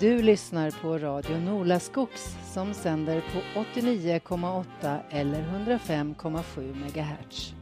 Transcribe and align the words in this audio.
Du 0.00 0.22
lyssnar 0.22 0.70
på 0.70 0.98
Radio 0.98 1.38
Nolaskogs 1.38 2.36
som 2.52 2.74
sänder 2.74 3.20
på 3.20 3.60
89,8 3.60 4.98
eller 5.10 5.42
105,7 5.42 6.74
MHz. 6.74 7.54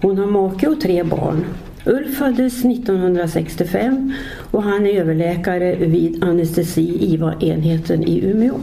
Hon 0.00 0.18
har 0.18 0.26
make 0.26 0.68
och 0.68 0.80
tre 0.80 1.02
barn. 1.02 1.44
Ulf 1.86 2.18
föddes 2.18 2.64
1965 2.64 4.12
och 4.50 4.62
han 4.62 4.86
är 4.86 5.00
överläkare 5.00 5.74
vid 5.76 6.24
anestesi-IVA-enheten 6.24 8.04
i 8.04 8.24
Umeå. 8.24 8.54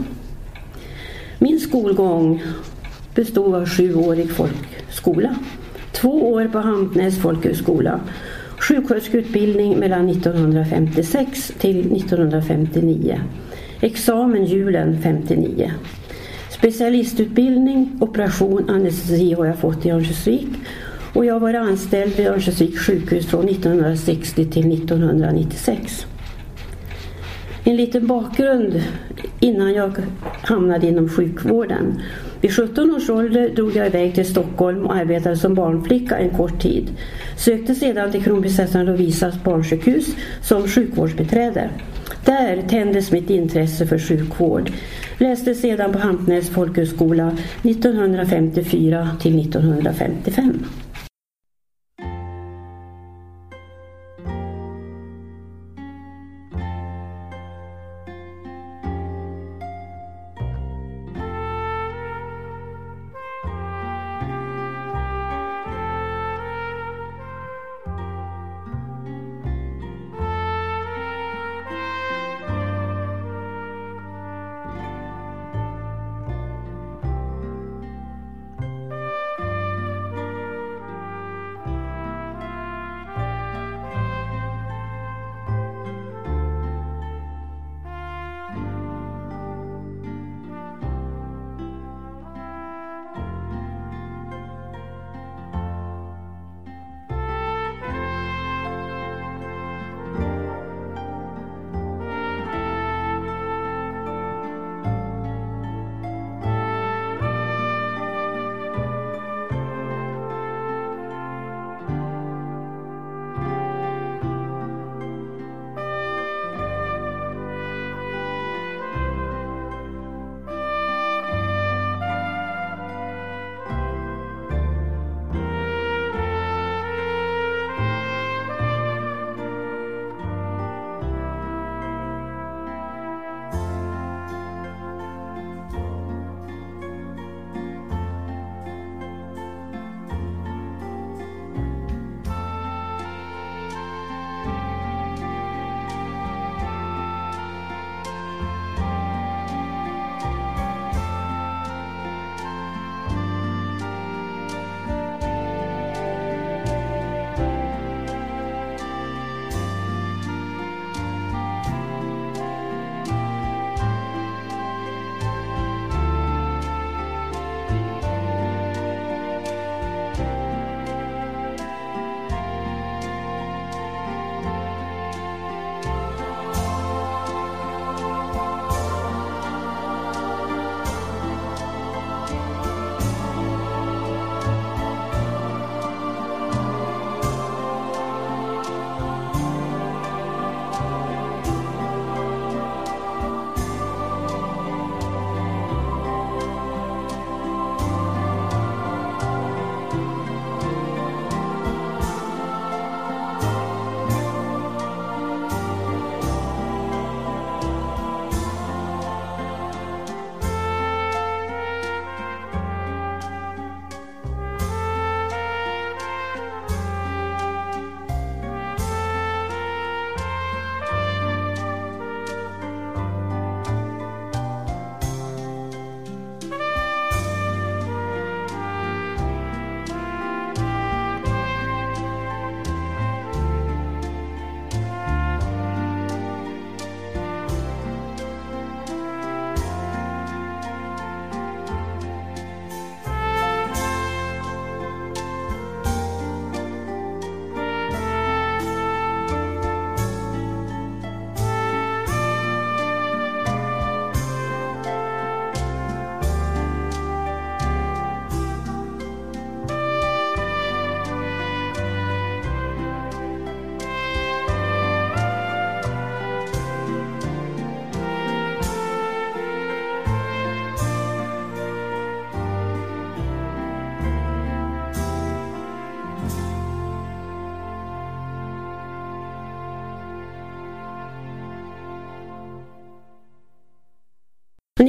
Min 1.40 1.60
skolgång 1.60 2.44
bestod 3.16 3.56
av 3.56 3.70
sjuårig 3.70 4.32
folkskola. 4.32 5.36
Två 5.92 6.32
år 6.32 6.48
på 6.48 6.60
Hampnäs 6.60 7.20
folkhögskola 7.20 8.00
Sjuksköterskeutbildning 8.62 9.80
mellan 9.80 10.10
1956 10.10 11.54
till 11.60 11.80
1959. 11.80 13.22
Examen 13.80 14.46
julen 14.46 15.02
59. 15.02 15.72
Specialistutbildning, 16.50 17.98
operation, 18.02 18.70
anestesi 18.70 19.34
har 19.34 19.46
jag 19.46 19.58
fått 19.58 19.86
i 19.86 19.90
Örnsköldsvik 19.90 20.48
och 21.14 21.26
jag 21.26 21.40
var 21.40 21.54
anställd 21.54 22.16
vid 22.16 22.28
Örnsköldsviks 22.28 22.80
sjukhus 22.80 23.26
från 23.26 23.50
1960 23.50 24.52
till 24.52 24.74
1996. 24.74 26.06
En 27.64 27.76
liten 27.76 28.08
bakgrund 28.08 28.84
innan 29.40 29.74
jag 29.74 29.92
hamnade 30.42 30.88
inom 30.88 31.10
sjukvården. 31.10 32.02
Vid 32.42 32.56
17 32.56 32.96
års 32.96 33.10
ålder 33.10 33.50
drog 33.50 33.76
jag 33.76 33.88
iväg 33.88 34.16
till 34.16 34.26
Stockholm 34.26 34.86
och 34.86 34.96
arbetade 34.96 35.38
som 35.38 35.56
barnflicka 35.56 36.18
en 36.18 36.30
kort 36.30 36.62
tid. 36.62 36.90
Sökte 37.38 37.76
sedan 37.76 38.12
till 38.12 38.24
kronprinsessan 38.24 38.86
Lovisas 38.86 39.44
barnsjukhus 39.44 40.16
som 40.42 40.68
sjukvårdsbiträde. 40.68 41.70
Där 42.26 42.62
tändes 42.70 43.12
mitt 43.12 43.30
intresse 43.30 43.88
för 43.88 44.00
sjukvård. 44.00 44.72
Läste 45.18 45.56
sedan 45.56 45.92
på 45.92 46.00
Hampnäs 46.00 46.50
folkhögskola 46.50 47.38
1954 47.64 49.10
till 49.22 49.40
1955. 49.40 50.66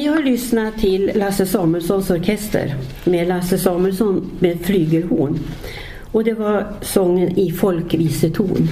Ni 0.02 0.08
har 0.08 0.22
lyssnat 0.22 0.78
till 0.78 1.12
Lasse 1.14 1.46
Samuelssons 1.46 2.10
orkester 2.10 2.74
med 3.04 3.28
Lasse 3.28 3.58
Samuelsson 3.58 4.30
med 4.40 4.64
flygelhorn. 4.64 5.38
Och 6.12 6.24
det 6.24 6.34
var 6.34 6.74
sången 6.80 7.38
i 7.38 7.52
folkviseton. 7.52 8.68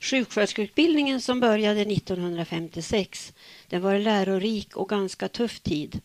Sjuksköterskeutbildningen 0.00 1.20
som 1.20 1.40
började 1.40 1.80
1956 1.80 3.32
den 3.68 3.82
var 3.82 3.94
en 3.94 4.02
lärorik 4.02 4.76
och 4.76 4.88
ganska 4.88 5.28
tuff 5.28 5.60
tid. 5.60 6.00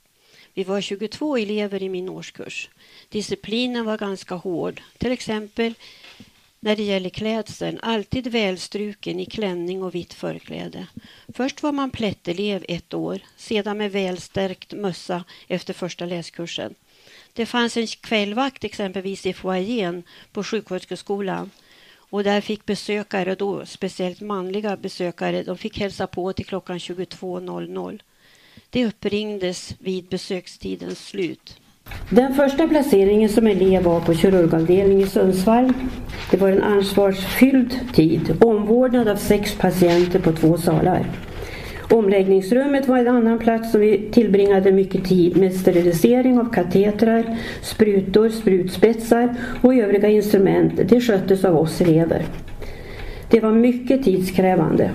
Vi 0.54 0.64
var 0.64 0.82
22 0.82 1.38
elever 1.38 1.84
i 1.84 1.90
min 1.90 2.10
årskurs. 2.10 2.70
Disciplinen 3.10 3.86
var 3.86 3.98
ganska 3.98 4.36
hård. 4.36 4.82
Till 4.98 5.12
exempel 5.12 5.74
när 6.64 6.76
det 6.76 6.84
gäller 6.84 7.10
klädseln, 7.10 7.80
alltid 7.82 8.28
välstruken 8.28 9.20
i 9.20 9.26
klänning 9.26 9.84
och 9.84 9.96
vitt 9.96 10.14
förkläde. 10.14 10.88
Först 11.28 11.64
var 11.64 11.72
man 11.72 11.92
plättelev 11.92 12.66
ett 12.68 12.94
år, 12.94 13.20
sedan 13.38 13.78
med 13.78 13.92
välstärkt 13.92 14.74
mössa 14.74 15.24
efter 15.48 15.74
första 15.74 16.06
läskursen. 16.06 16.76
Det 17.34 17.46
fanns 17.46 17.78
en 17.78 17.88
kvällvakt 17.88 18.64
exempelvis 18.64 19.26
i 19.26 19.34
foajén 19.34 20.04
på 20.32 20.44
sjuksköterskeskolan 20.44 21.52
och 21.96 22.24
där 22.24 22.42
fick 22.42 22.66
besökare, 22.66 23.36
då 23.36 23.66
speciellt 23.66 24.22
manliga 24.22 24.78
besökare, 24.78 25.44
de 25.44 25.58
fick 25.58 25.80
hälsa 25.80 26.08
på 26.08 26.34
till 26.34 26.46
klockan 26.46 26.78
22.00. 26.78 28.02
Det 28.70 28.86
uppringdes 28.86 29.76
vid 29.80 30.06
besökstidens 30.10 31.08
slut. 31.08 31.60
Den 32.10 32.34
första 32.34 32.68
placeringen 32.68 33.30
som 33.30 33.48
elev 33.48 33.84
var 33.84 34.00
på 34.00 34.14
kirurgavdelningen 34.14 35.02
i 35.02 35.08
Sundsvall. 35.08 35.74
Det 36.32 36.38
var 36.38 36.50
en 36.50 36.64
ansvarsfylld 36.64 37.94
tid. 37.94 38.38
Omvårdnad 38.42 39.08
av 39.08 39.16
sex 39.16 39.56
patienter 39.56 40.20
på 40.20 40.32
två 40.32 40.58
salar. 40.58 41.06
Omläggningsrummet 41.90 42.88
var 42.88 42.98
en 42.98 43.08
annan 43.08 43.40
plats 43.40 43.72
som 43.72 43.82
vi 43.82 44.10
tillbringade 44.12 44.72
mycket 44.72 45.06
tid 45.06 45.38
med 45.38 45.54
sterilisering 45.54 46.40
av 46.40 46.54
katetrar, 46.54 47.38
sprutor, 47.62 48.30
sprutspetsar 48.30 49.36
och 49.62 49.76
övriga 49.76 50.10
instrument. 50.10 50.74
Det 50.90 51.02
sköttes 51.02 51.46
av 51.46 51.58
oss 51.58 51.82
elever. 51.82 52.26
Det 53.30 53.40
var 53.40 53.52
mycket 53.52 54.04
tidskrävande. 54.04 54.92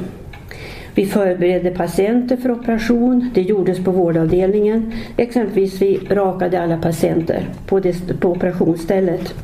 Vi 0.98 1.06
förberedde 1.06 1.70
patienter 1.70 2.36
för 2.36 2.50
operation. 2.50 3.30
Det 3.34 3.42
gjordes 3.42 3.84
på 3.84 3.90
vårdavdelningen. 3.90 4.92
Exempelvis 5.16 5.82
vi 5.82 6.00
rakade 6.10 6.62
alla 6.62 6.76
patienter 6.78 7.48
på, 7.66 7.80
det, 7.80 8.20
på 8.20 8.28
operationsstället. 8.28 9.34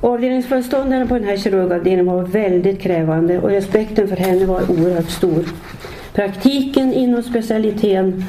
Avdelningsföreståndaren 0.00 1.08
på 1.08 1.14
den 1.14 1.24
här 1.24 1.36
kirurgavdelningen 1.36 2.06
var 2.06 2.22
väldigt 2.22 2.80
krävande 2.80 3.38
och 3.38 3.50
respekten 3.50 4.08
för 4.08 4.16
henne 4.16 4.46
var 4.46 4.70
oerhört 4.70 5.10
stor. 5.10 5.44
Praktiken 6.12 6.92
inom 6.92 7.22
specialiteten 7.22 8.24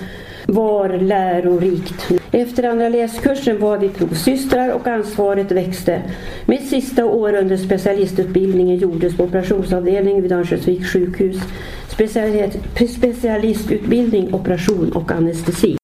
var 0.48 0.90
lärorikt. 0.90 2.12
Efter 2.32 2.64
andra 2.64 2.90
läskursen 2.90 3.60
var 3.60 3.78
vi 3.78 3.90
provsystrar 3.90 4.70
och 4.74 4.88
ansvaret 4.88 5.52
växte. 5.52 6.02
Mitt 6.46 6.68
sista 6.70 7.06
år 7.06 7.34
under 7.34 7.58
specialistutbildningen 7.58 8.78
gjordes 8.78 9.18
på 9.18 9.24
operationsavdelningen 9.24 10.22
vid 10.22 10.32
Örnsköldsviks 10.32 10.94
sjukhus 10.94 11.38
specialistutbildning, 12.88 14.34
operation 14.34 14.92
och 14.92 15.12
anestesi. 15.12 15.78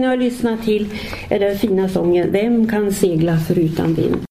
Ni 0.00 0.06
har 0.06 0.16
lyssnat 0.16 0.64
till 0.64 0.88
är 1.28 1.38
den 1.38 1.58
fina 1.58 1.88
sången 1.88 2.32
Vem 2.32 2.68
kan 2.68 2.92
segla 2.92 3.38
förutan 3.38 3.94
vind? 3.94 4.24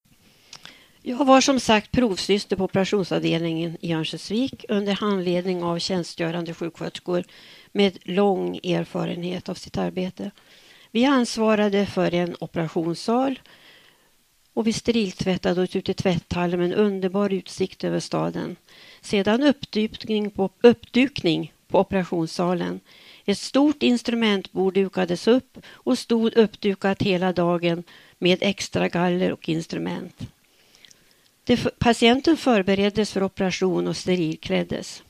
Jag 1.02 1.26
var 1.26 1.42
som 1.42 1.60
sagt 1.60 1.92
provsyster 1.92 2.56
på 2.56 2.64
operationsavdelningen 2.64 3.78
i 3.82 3.94
Örnsköldsvik 3.94 4.66
under 4.70 4.94
handledning 4.94 5.64
av 5.64 5.80
tjänstgörande 5.80 6.54
sjuksköterskor 6.54 7.24
med 7.72 7.98
lång 8.04 8.58
erfarenhet 8.58 9.50
av 9.50 9.54
sitt 9.54 9.78
arbete. 9.78 10.32
Vi 10.92 11.06
ansvarade 11.06 11.86
för 11.86 12.14
en 12.14 12.36
operationssal 12.40 13.40
och 14.54 14.68
vi 14.68 14.74
steriltvättade 14.74 15.62
oss 15.62 15.76
ute 15.76 15.92
i 15.92 15.94
tvätthallen 15.94 16.60
med 16.60 16.72
en 16.72 16.78
underbar 16.78 17.34
utsikt 17.34 17.84
över 17.84 18.00
staden. 18.00 18.56
Sedan 19.02 19.44
uppdykning 19.44 20.32
på, 20.32 20.50
uppdukning 20.62 21.54
på 21.68 21.80
operationssalen. 21.80 22.80
Ett 23.30 23.38
stort 23.38 23.84
instrumentbord 23.84 24.74
dukades 24.74 25.28
upp 25.28 25.58
och 25.72 25.98
stod 25.98 26.38
uppdukat 26.38 27.02
hela 27.02 27.34
dagen 27.34 27.84
med 28.18 28.38
extra 28.42 28.88
galler 28.88 29.32
och 29.32 29.50
instrument. 29.50 30.20
Det, 31.44 31.80
patienten 31.80 32.38
förbereddes 32.38 33.12
för 33.12 33.24
operation 33.24 33.88
och 33.88 33.98
sterilkläddes. 33.98 35.04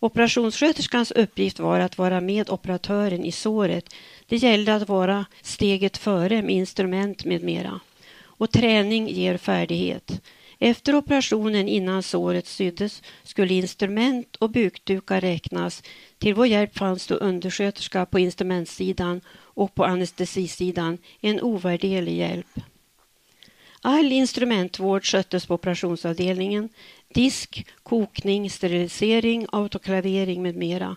Operationssköterskans 0.00 1.10
uppgift 1.10 1.58
var 1.58 1.80
att 1.80 1.98
vara 1.98 2.20
med 2.20 2.50
operatören 2.50 3.24
i 3.24 3.32
såret. 3.32 3.94
Det 4.26 4.36
gällde 4.36 4.74
att 4.74 4.88
vara 4.88 5.26
steget 5.42 5.96
före 5.96 6.42
med 6.42 6.54
instrument 6.54 7.24
med 7.24 7.42
mera. 7.42 7.80
Och 8.20 8.50
träning 8.50 9.08
ger 9.08 9.36
färdighet. 9.36 10.22
Efter 10.64 10.94
operationen 10.94 11.68
innan 11.68 12.02
såret 12.02 12.46
syddes 12.46 13.02
skulle 13.22 13.54
instrument 13.54 14.36
och 14.36 14.50
bukdukar 14.50 15.20
räknas. 15.20 15.82
Till 16.18 16.34
vår 16.34 16.46
hjälp 16.46 16.78
fanns 16.78 17.06
då 17.06 17.14
undersköterska 17.14 18.06
på 18.06 18.18
instrumentsidan 18.18 19.20
och 19.30 19.74
på 19.74 19.84
anestesisidan 19.84 20.98
en 21.20 21.40
ovärderlig 21.40 22.16
hjälp. 22.16 22.60
All 23.80 24.12
instrumentvård 24.12 25.04
sköttes 25.04 25.46
på 25.46 25.54
operationsavdelningen. 25.54 26.68
Disk, 27.14 27.66
kokning, 27.82 28.50
sterilisering, 28.50 29.46
autoklavering 29.52 30.42
med 30.42 30.56
mera. 30.56 30.96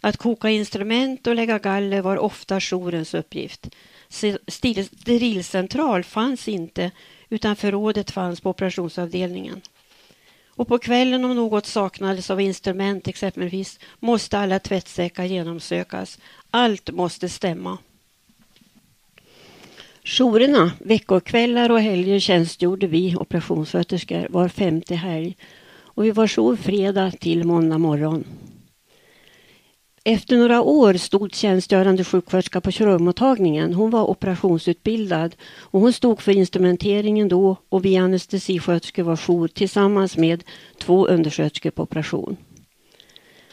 Att 0.00 0.16
koka 0.16 0.50
instrument 0.50 1.26
och 1.26 1.34
lägga 1.34 1.58
galler 1.58 2.02
var 2.02 2.16
ofta 2.16 2.60
jourens 2.60 3.14
uppgift. 3.14 3.68
Sterilcentral 4.48 6.04
fanns 6.04 6.48
inte 6.48 6.90
utan 7.30 7.56
förrådet 7.56 8.10
fanns 8.10 8.40
på 8.40 8.50
operationsavdelningen. 8.50 9.60
Och 10.48 10.68
på 10.68 10.78
kvällen 10.78 11.24
om 11.24 11.36
något 11.36 11.66
saknades 11.66 12.30
av 12.30 12.40
instrument 12.40 13.08
exempelvis 13.08 13.78
måste 13.98 14.38
alla 14.38 14.58
tvättsäckar 14.58 15.24
genomsökas. 15.24 16.18
Allt 16.50 16.90
måste 16.90 17.28
stämma. 17.28 17.78
Jourerna, 20.04 20.72
veckokvällar 20.78 21.70
och 21.70 21.80
helger 21.80 22.18
tjänstgjorde 22.18 22.86
vi 22.86 23.16
operationssköterskor 23.16 24.26
var 24.30 24.48
femte 24.48 24.94
helg 24.94 25.36
och 25.82 26.04
vi 26.04 26.10
var 26.10 26.26
jour 26.26 26.56
fredag 26.56 27.10
till 27.10 27.44
måndag 27.44 27.78
morgon. 27.78 28.24
Efter 30.04 30.36
några 30.36 30.60
år 30.62 30.94
stod 30.94 31.34
tjänstgörande 31.34 32.04
sjuksköterska 32.04 32.60
på 32.60 32.70
kirurgmottagningen. 32.70 33.74
Hon 33.74 33.90
var 33.90 34.10
operationsutbildad 34.10 35.36
och 35.58 35.80
hon 35.80 35.92
stod 35.92 36.20
för 36.20 36.32
instrumenteringen 36.32 37.28
då 37.28 37.56
och 37.68 37.84
vi 37.84 37.96
anestesisköterskor 37.96 39.02
var 39.02 39.16
jour 39.16 39.48
tillsammans 39.48 40.16
med 40.16 40.44
två 40.78 41.06
undersköterskor 41.06 41.70
på 41.70 41.82
operation. 41.82 42.36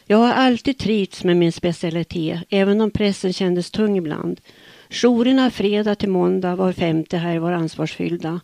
Jag 0.05 0.17
har 0.17 0.33
alltid 0.33 0.77
trivts 0.77 1.23
med 1.23 1.37
min 1.37 1.51
specialitet, 1.51 2.39
även 2.49 2.81
om 2.81 2.91
pressen 2.91 3.33
kändes 3.33 3.71
tung 3.71 3.97
ibland. 3.97 4.41
Jourerna 4.89 5.51
fredag 5.51 5.95
till 5.95 6.09
måndag 6.09 6.55
var 6.55 6.71
femte 6.71 7.17
här 7.17 7.39
var 7.39 7.51
ansvarsfyllda. 7.51 8.39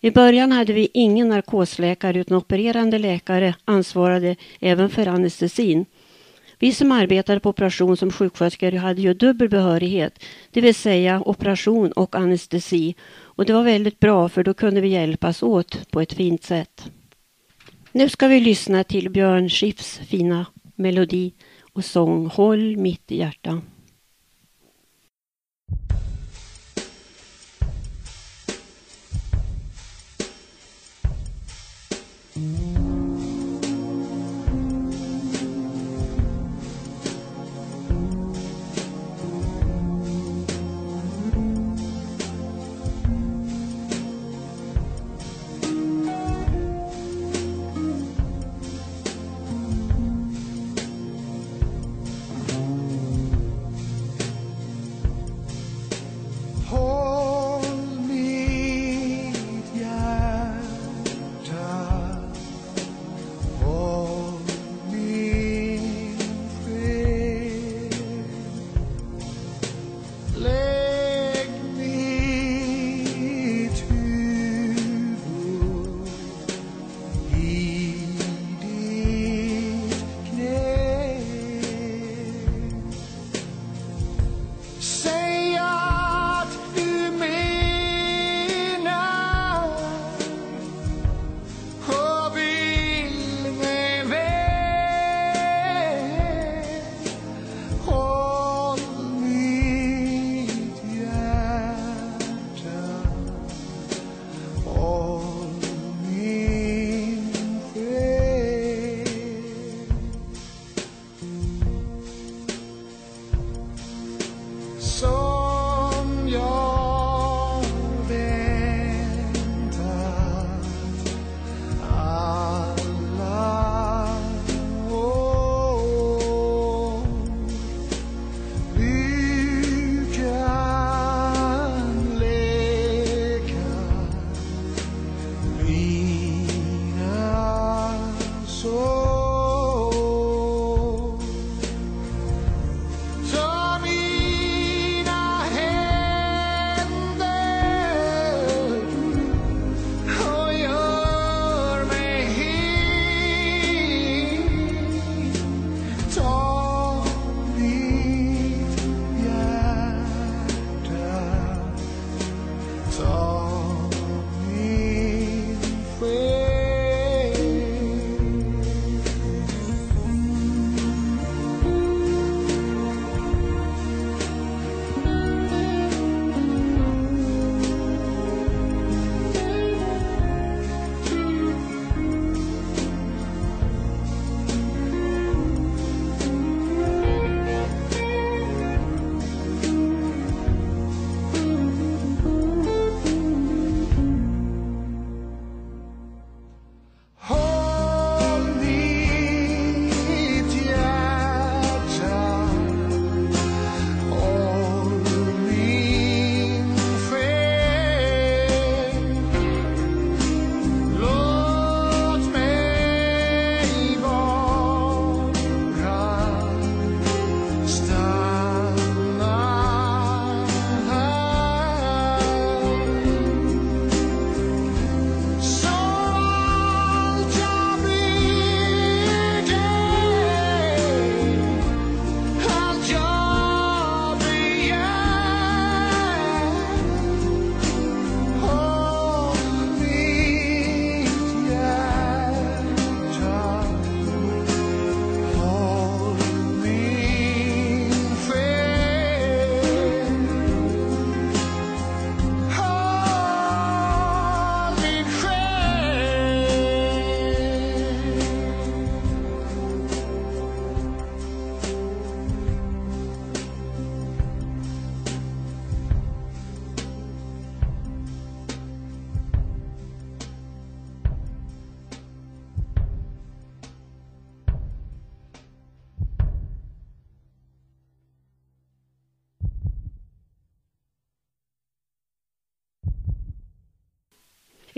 I 0.00 0.10
början 0.10 0.52
hade 0.52 0.72
vi 0.72 0.88
ingen 0.94 1.28
narkosläkare 1.28 2.18
utan 2.18 2.36
opererande 2.36 2.98
läkare 2.98 3.54
ansvarade 3.64 4.36
även 4.60 4.90
för 4.90 5.06
anestesin. 5.06 5.86
Vi 6.58 6.72
som 6.72 6.92
arbetade 6.92 7.40
på 7.40 7.50
operation 7.50 7.96
som 7.96 8.12
sjuksköterskor 8.12 8.72
hade 8.72 9.02
ju 9.02 9.14
dubbel 9.14 9.48
behörighet, 9.48 10.24
det 10.50 10.60
vill 10.60 10.74
säga 10.74 11.22
operation 11.26 11.92
och 11.92 12.16
anestesi. 12.16 12.94
Och 13.18 13.44
det 13.44 13.52
var 13.52 13.62
väldigt 13.62 14.00
bra 14.00 14.28
för 14.28 14.44
då 14.44 14.54
kunde 14.54 14.80
vi 14.80 14.88
hjälpas 14.88 15.42
åt 15.42 15.90
på 15.90 16.00
ett 16.00 16.12
fint 16.12 16.44
sätt. 16.44 16.90
Nu 17.92 18.08
ska 18.08 18.28
vi 18.28 18.40
lyssna 18.40 18.84
till 18.84 19.10
Björn 19.10 19.48
Skifs 19.48 19.98
fina 19.98 20.46
melodi 20.74 21.32
och 21.72 21.84
sång 21.84 22.26
Håll 22.26 22.76
mitt 22.76 23.10
hjärta. 23.10 23.60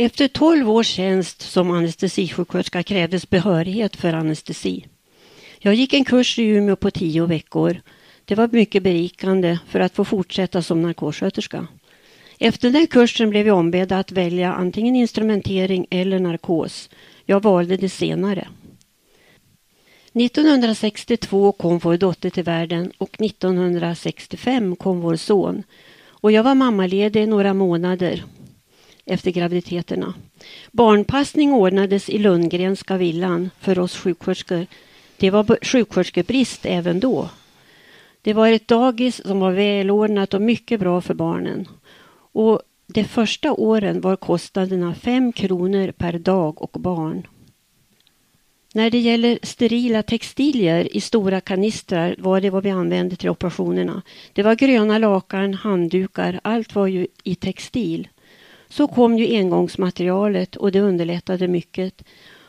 Efter 0.01 0.29
12 0.29 0.71
års 0.71 0.87
tjänst 0.87 1.43
som 1.43 1.71
anestesisjuksköterska 1.71 2.83
krävdes 2.83 3.31
behörighet 3.31 3.97
för 3.97 4.13
anestesi. 4.13 4.87
Jag 5.59 5.75
gick 5.75 5.95
en 5.95 6.05
kurs 6.05 6.39
i 6.39 6.43
Umeå 6.43 6.77
på 6.77 6.91
tio 6.91 7.27
veckor. 7.27 7.81
Det 8.25 8.35
var 8.35 8.49
mycket 8.53 8.83
berikande 8.83 9.59
för 9.69 9.81
att 9.81 9.95
få 9.95 10.05
fortsätta 10.05 10.63
som 10.63 10.83
narkossköterska. 10.83 11.67
Efter 12.39 12.71
den 12.71 12.87
kursen 12.87 13.31
blev 13.31 13.47
jag 13.47 13.59
ombedd 13.59 13.93
att 13.93 14.13
välja 14.13 14.53
antingen 14.53 14.97
instrumentering 14.97 15.87
eller 15.91 16.19
narkos. 16.19 16.91
Jag 17.27 17.43
valde 17.43 17.77
det 17.77 17.89
senare. 17.89 18.49
1962 20.13 21.53
kom 21.53 21.79
vår 21.79 21.97
dotter 21.97 22.31
till 22.31 22.45
världen 22.45 22.93
och 22.99 23.21
1965 23.21 24.77
kom 24.77 25.01
vår 25.01 25.17
son. 25.17 25.63
Och 26.09 26.33
jag 26.33 26.43
var 26.43 26.55
mammaledig 26.55 27.29
några 27.29 27.55
månader 27.55 28.25
efter 29.09 29.31
graviditeterna. 29.31 30.15
Barnpassning 30.73 31.53
ordnades 31.53 32.09
i 32.09 32.19
Lundgrenska 32.19 32.97
villan 32.97 33.51
för 33.61 33.79
oss 33.79 33.97
sjuksköterskor. 33.97 34.67
Det 35.17 35.31
var 35.31 35.65
sjuksköterskebrist 35.65 36.67
även 36.67 37.01
då. 37.01 37.29
Det 38.23 38.33
var 38.33 38.49
ett 38.49 38.69
dagis 38.69 39.23
som 39.27 39.41
var 39.41 39.53
välordnat 39.53 40.35
och 40.35 40.43
mycket 40.43 40.81
bra 40.81 41.01
för 41.01 41.15
barnen. 41.15 41.69
Och 42.33 42.61
de 42.87 43.05
första 43.05 43.53
åren 43.53 44.01
var 44.01 44.17
kostnaderna 44.17 44.95
5 44.95 45.33
kronor 45.33 45.93
per 45.93 46.19
dag 46.19 46.63
och 46.63 46.81
barn. 46.81 47.27
När 48.75 48.91
det 48.91 48.99
gäller 48.99 49.39
sterila 49.43 50.03
textilier 50.03 50.97
i 50.97 51.01
stora 51.01 51.41
kanistrar 51.41 52.17
var 52.19 52.41
det 52.41 52.51
vad 52.51 52.63
vi 52.63 52.71
använde 52.71 53.17
till 53.17 53.31
operationerna. 53.31 54.03
Det 54.33 54.43
var 54.43 54.55
gröna 54.55 54.99
lakan, 54.99 55.55
handdukar, 55.55 56.41
allt 56.45 56.75
var 56.75 56.87
ju 56.87 57.07
i 57.25 57.35
textil. 57.35 58.09
Så 58.69 58.87
kom 58.87 59.19
ju 59.19 59.37
engångsmaterialet 59.37 60.57
och 60.57 60.73
det 60.73 60.81
underlättade 60.81 61.49
mycket. 61.49 62.03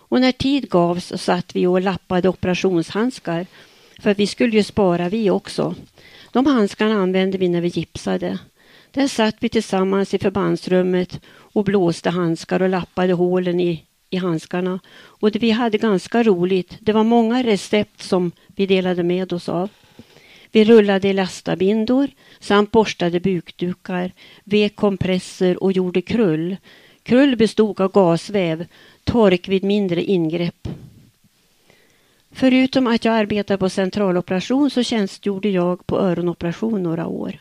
Och 0.10 0.22
när 0.22 0.32
tid 0.32 0.70
gavs 0.70 1.06
så 1.06 1.18
satt 1.18 1.56
vi 1.56 1.68
och 1.68 1.82
lappade 1.82 2.30
operationshandskar. 2.30 3.46
För 4.00 4.16
vi 4.16 4.28
skulle 4.28 4.58
ju 4.58 4.64
spara 4.64 5.10
vi 5.10 5.30
också. 5.30 5.76
De 6.32 6.46
handskarna 6.46 6.96
använde 6.96 7.38
vi 7.38 7.50
när 7.50 7.62
vi 7.62 7.68
gipsade. 7.68 8.40
Där 8.92 9.08
satt 9.08 9.36
vi 9.40 9.50
tillsammans 9.50 10.14
i 10.14 10.18
förbandsrummet 10.18 11.20
och 11.30 11.64
blåste 11.64 12.10
handskar 12.10 12.62
och 12.62 12.70
lappade 12.70 13.14
hålen 13.14 13.60
i, 13.60 13.84
i 14.10 14.18
handskarna. 14.18 14.80
Och 14.96 15.32
det, 15.32 15.40
vi 15.40 15.52
hade 15.52 15.78
ganska 15.78 16.24
roligt. 16.24 16.78
Det 16.80 16.94
var 16.94 17.04
många 17.04 17.44
recept 17.44 18.02
som 18.02 18.32
vi 18.48 18.66
delade 18.66 19.04
med 19.04 19.34
oss 19.34 19.50
av. 19.50 19.70
Vi 20.52 20.64
rullade 20.64 21.14
lastabindor 21.14 22.08
samt 22.40 22.72
borstade 22.72 23.20
bukdukar, 23.20 24.12
vek 24.44 24.76
kompresser 24.76 25.64
och 25.64 25.72
gjorde 25.72 26.02
krull. 26.02 26.58
Krull 27.04 27.36
bestod 27.36 27.82
av 27.82 27.92
gasväv, 27.92 28.66
tork 29.04 29.48
vid 29.48 29.64
mindre 29.64 30.04
ingrepp. 30.04 30.68
Förutom 32.32 32.88
att 32.88 33.06
jag 33.06 33.16
arbetade 33.16 33.58
på 33.58 33.70
centraloperation 33.70 34.70
så 34.70 34.84
tjänstgjorde 34.84 35.50
jag 35.50 35.88
på 35.88 36.00
öronoperation 36.00 36.84
några 36.84 37.08
år. 37.08 37.40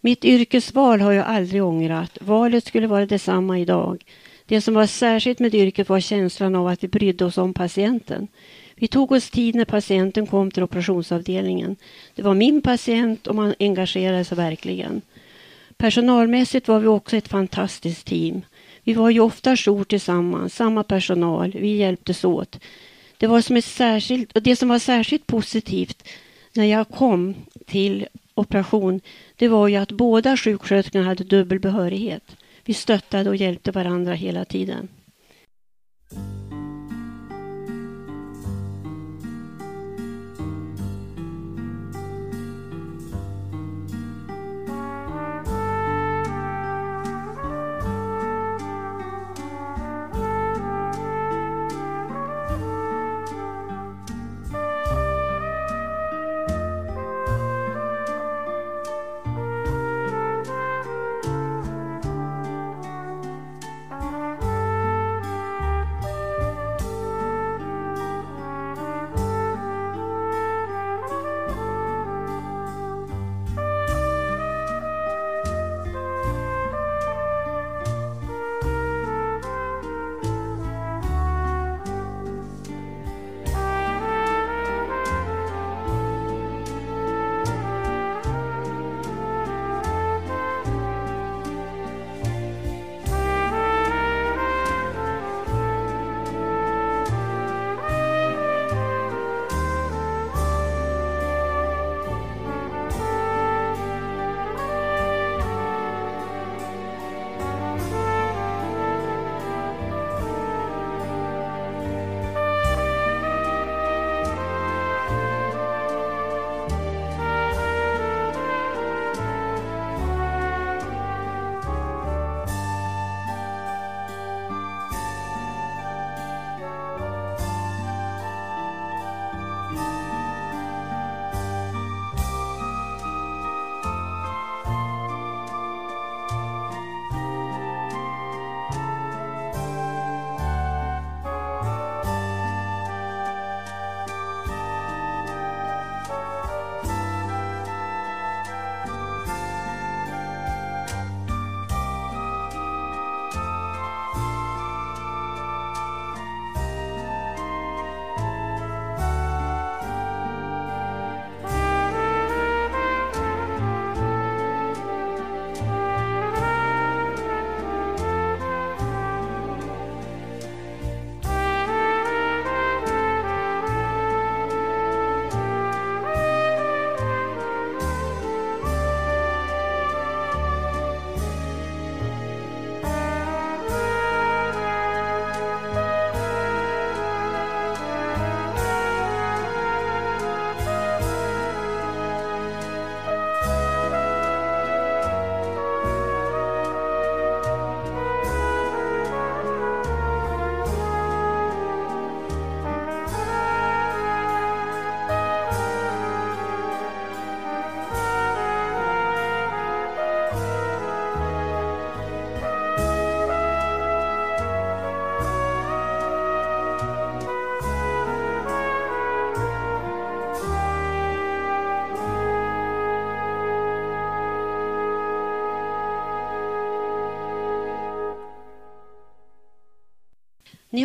Mitt 0.00 0.24
yrkesval 0.24 1.00
har 1.00 1.12
jag 1.12 1.26
aldrig 1.26 1.64
ångrat. 1.64 2.18
Valet 2.20 2.66
skulle 2.66 2.86
vara 2.86 3.06
detsamma 3.06 3.58
idag. 3.58 4.04
Det 4.46 4.60
som 4.60 4.74
var 4.74 4.86
särskilt 4.86 5.38
med 5.38 5.54
yrket 5.54 5.88
var 5.88 6.00
känslan 6.00 6.54
av 6.54 6.66
att 6.66 6.84
vi 6.84 6.88
brydde 6.88 7.24
oss 7.24 7.38
om 7.38 7.54
patienten. 7.54 8.28
Vi 8.82 8.88
tog 8.88 9.12
oss 9.12 9.30
tid 9.30 9.54
när 9.54 9.64
patienten 9.64 10.26
kom 10.26 10.50
till 10.50 10.62
operationsavdelningen. 10.62 11.76
Det 12.14 12.22
var 12.22 12.34
min 12.34 12.62
patient 12.62 13.26
och 13.26 13.34
man 13.34 13.54
engagerade 13.58 14.24
sig 14.24 14.36
verkligen. 14.36 15.02
Personalmässigt 15.76 16.68
var 16.68 16.80
vi 16.80 16.86
också 16.86 17.16
ett 17.16 17.28
fantastiskt 17.28 18.06
team. 18.06 18.42
Vi 18.84 18.92
var 18.92 19.10
ju 19.10 19.20
ofta 19.20 19.56
jour 19.56 19.84
tillsammans, 19.84 20.54
samma 20.54 20.82
personal, 20.82 21.52
vi 21.52 21.76
hjälptes 21.76 22.24
åt. 22.24 22.58
Det, 23.18 23.26
var 23.26 23.40
som 23.40 23.56
ett 23.56 23.64
särskilt, 23.64 24.36
och 24.36 24.42
det 24.42 24.56
som 24.56 24.68
var 24.68 24.78
särskilt 24.78 25.26
positivt 25.26 26.08
när 26.52 26.64
jag 26.64 26.88
kom 26.88 27.34
till 27.66 28.06
operation, 28.34 29.00
det 29.36 29.48
var 29.48 29.68
ju 29.68 29.76
att 29.76 29.92
båda 29.92 30.36
sjuksköterskorna 30.36 31.04
hade 31.04 31.24
dubbel 31.24 31.60
behörighet. 31.60 32.36
Vi 32.64 32.74
stöttade 32.74 33.30
och 33.30 33.36
hjälpte 33.36 33.70
varandra 33.70 34.14
hela 34.14 34.44
tiden. 34.44 34.88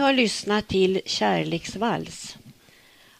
Har 0.07 0.13
lyssnat 0.13 0.67
till 0.67 1.01
Kärleksvals. 1.05 2.37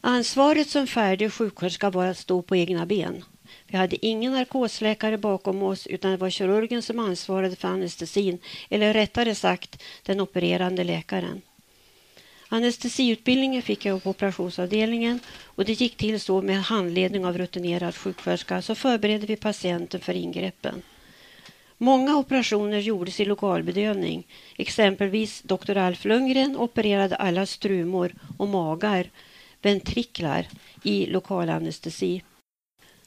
Ansvaret 0.02 0.70
som 0.70 0.88
färdig 0.88 1.34
sjuksköterska 1.34 1.90
var 1.90 2.06
att 2.06 2.18
stå 2.18 2.42
på 2.42 2.56
egna 2.56 2.86
ben. 2.86 3.24
Vi 3.68 3.78
hade 3.78 4.06
ingen 4.06 4.34
narkosläkare 4.34 5.18
bakom 5.18 5.64
oss 5.64 5.88
utan 5.88 6.12
det 6.12 6.18
var 6.18 6.30
kirurgen 6.30 6.82
som 6.82 7.00
ansvarade 7.00 7.56
för 7.56 7.68
anestesin, 7.68 8.40
eller 8.70 8.94
rättare 8.94 9.36
sagt 9.36 9.84
den 10.04 10.22
opererande 10.22 10.84
läkaren. 10.84 11.42
Anestesiutbildningen 12.48 13.62
fick 13.62 13.86
jag 13.86 14.04
på 14.04 14.10
operationsavdelningen 14.10 15.20
och 15.46 15.66
det 15.66 15.82
gick 15.82 15.98
till 15.98 16.20
så 16.20 16.42
med 16.42 16.62
handledning 16.62 17.26
av 17.26 17.38
rutinerad 17.38 17.96
sjuksköterska 17.96 18.62
så 18.62 18.76
förberedde 18.76 19.26
vi 19.26 19.36
patienten 19.36 20.02
för 20.02 20.14
ingreppen. 20.14 20.82
Många 21.78 22.18
operationer 22.18 22.80
gjordes 22.80 23.20
i 23.20 23.26
lokalbedövning. 23.26 24.28
Exempelvis 24.58 25.42
doktor 25.42 25.78
Alf 25.78 26.06
Lundgren 26.06 26.58
opererade 26.58 27.16
alla 27.16 27.46
strumor 27.46 28.14
och 28.38 28.48
magar, 28.48 29.10
ventriklar, 29.62 30.48
i 30.84 31.06
lokalanestesi. 31.06 32.24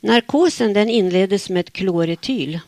Narkosen 0.00 0.72
den 0.72 0.88
inleddes 0.88 1.50
med 1.50 1.72
kloretyl. 1.72 2.60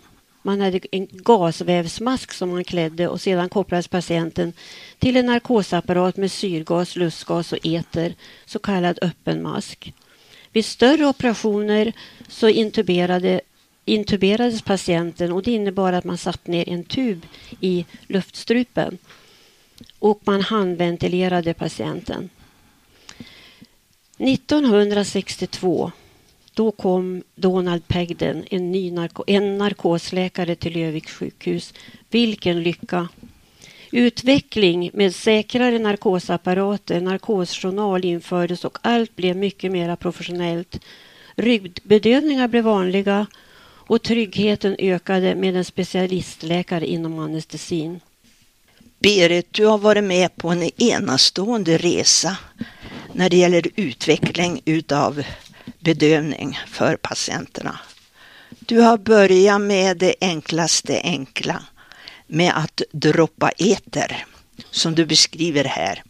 Man 0.42 0.60
hade 0.60 0.80
en 0.90 1.08
gasvävsmask 1.10 2.32
som 2.32 2.50
man 2.50 2.64
klädde 2.64 3.08
och 3.08 3.20
sedan 3.20 3.48
kopplades 3.48 3.88
patienten 3.88 4.52
till 4.98 5.16
en 5.16 5.26
narkosapparat 5.26 6.16
med 6.16 6.32
syrgas, 6.32 6.96
lustgas 6.96 7.52
och 7.52 7.66
eter, 7.66 8.14
så 8.44 8.58
kallad 8.58 8.98
öppen 9.02 9.42
mask. 9.42 9.94
Vid 10.52 10.64
större 10.64 11.06
operationer 11.06 11.92
så 12.28 12.48
intuberade, 12.48 13.40
intuberades 13.84 14.62
patienten 14.62 15.32
och 15.32 15.42
det 15.42 15.50
innebar 15.50 15.92
att 15.92 16.04
man 16.04 16.18
satte 16.18 16.50
ner 16.50 16.68
en 16.68 16.84
tub 16.84 17.26
i 17.60 17.84
luftstrupen 18.06 18.98
och 19.98 20.20
man 20.24 20.40
handventilerade 20.40 21.54
patienten. 21.54 22.30
1962 24.18 25.92
då 26.54 26.70
kom 26.70 27.22
Donald 27.34 27.88
Pegden, 27.88 28.44
en, 28.50 28.72
ny 28.72 28.90
narko 28.90 29.24
en 29.26 29.58
narkosläkare 29.58 30.54
till 30.54 30.72
Löviks 30.72 31.12
sjukhus. 31.12 31.74
Vilken 32.10 32.62
lycka! 32.62 33.08
Utveckling 33.90 34.90
med 34.92 35.14
säkrare 35.14 35.78
narkosapparater, 35.78 37.00
narkosjournal 37.00 38.04
infördes 38.04 38.64
och 38.64 38.78
allt 38.82 39.16
blev 39.16 39.36
mycket 39.36 39.72
mer 39.72 39.96
professionellt. 39.96 40.80
Ryggbedövningar 41.36 42.48
blev 42.48 42.64
vanliga 42.64 43.26
och 43.92 44.02
tryggheten 44.02 44.76
ökade 44.78 45.34
med 45.34 45.56
en 45.56 45.64
specialistläkare 45.64 46.86
inom 46.86 47.18
anestesin. 47.18 48.00
Berit, 48.98 49.46
du 49.50 49.66
har 49.66 49.78
varit 49.78 50.04
med 50.04 50.36
på 50.36 50.48
en 50.48 50.82
enastående 50.82 51.78
resa 51.78 52.36
när 53.12 53.30
det 53.30 53.36
gäller 53.36 53.68
utveckling 53.76 54.62
utav 54.64 55.22
bedövning 55.78 56.58
för 56.68 56.96
patienterna. 56.96 57.80
Du 58.58 58.80
har 58.80 58.98
börjat 58.98 59.60
med 59.60 59.96
det 59.96 60.14
enklaste 60.20 61.00
enkla, 61.04 61.64
med 62.26 62.52
att 62.56 62.82
droppa 62.92 63.50
eter, 63.50 64.26
som 64.70 64.94
du 64.94 65.06
beskriver 65.06 65.64
här. 65.64 66.02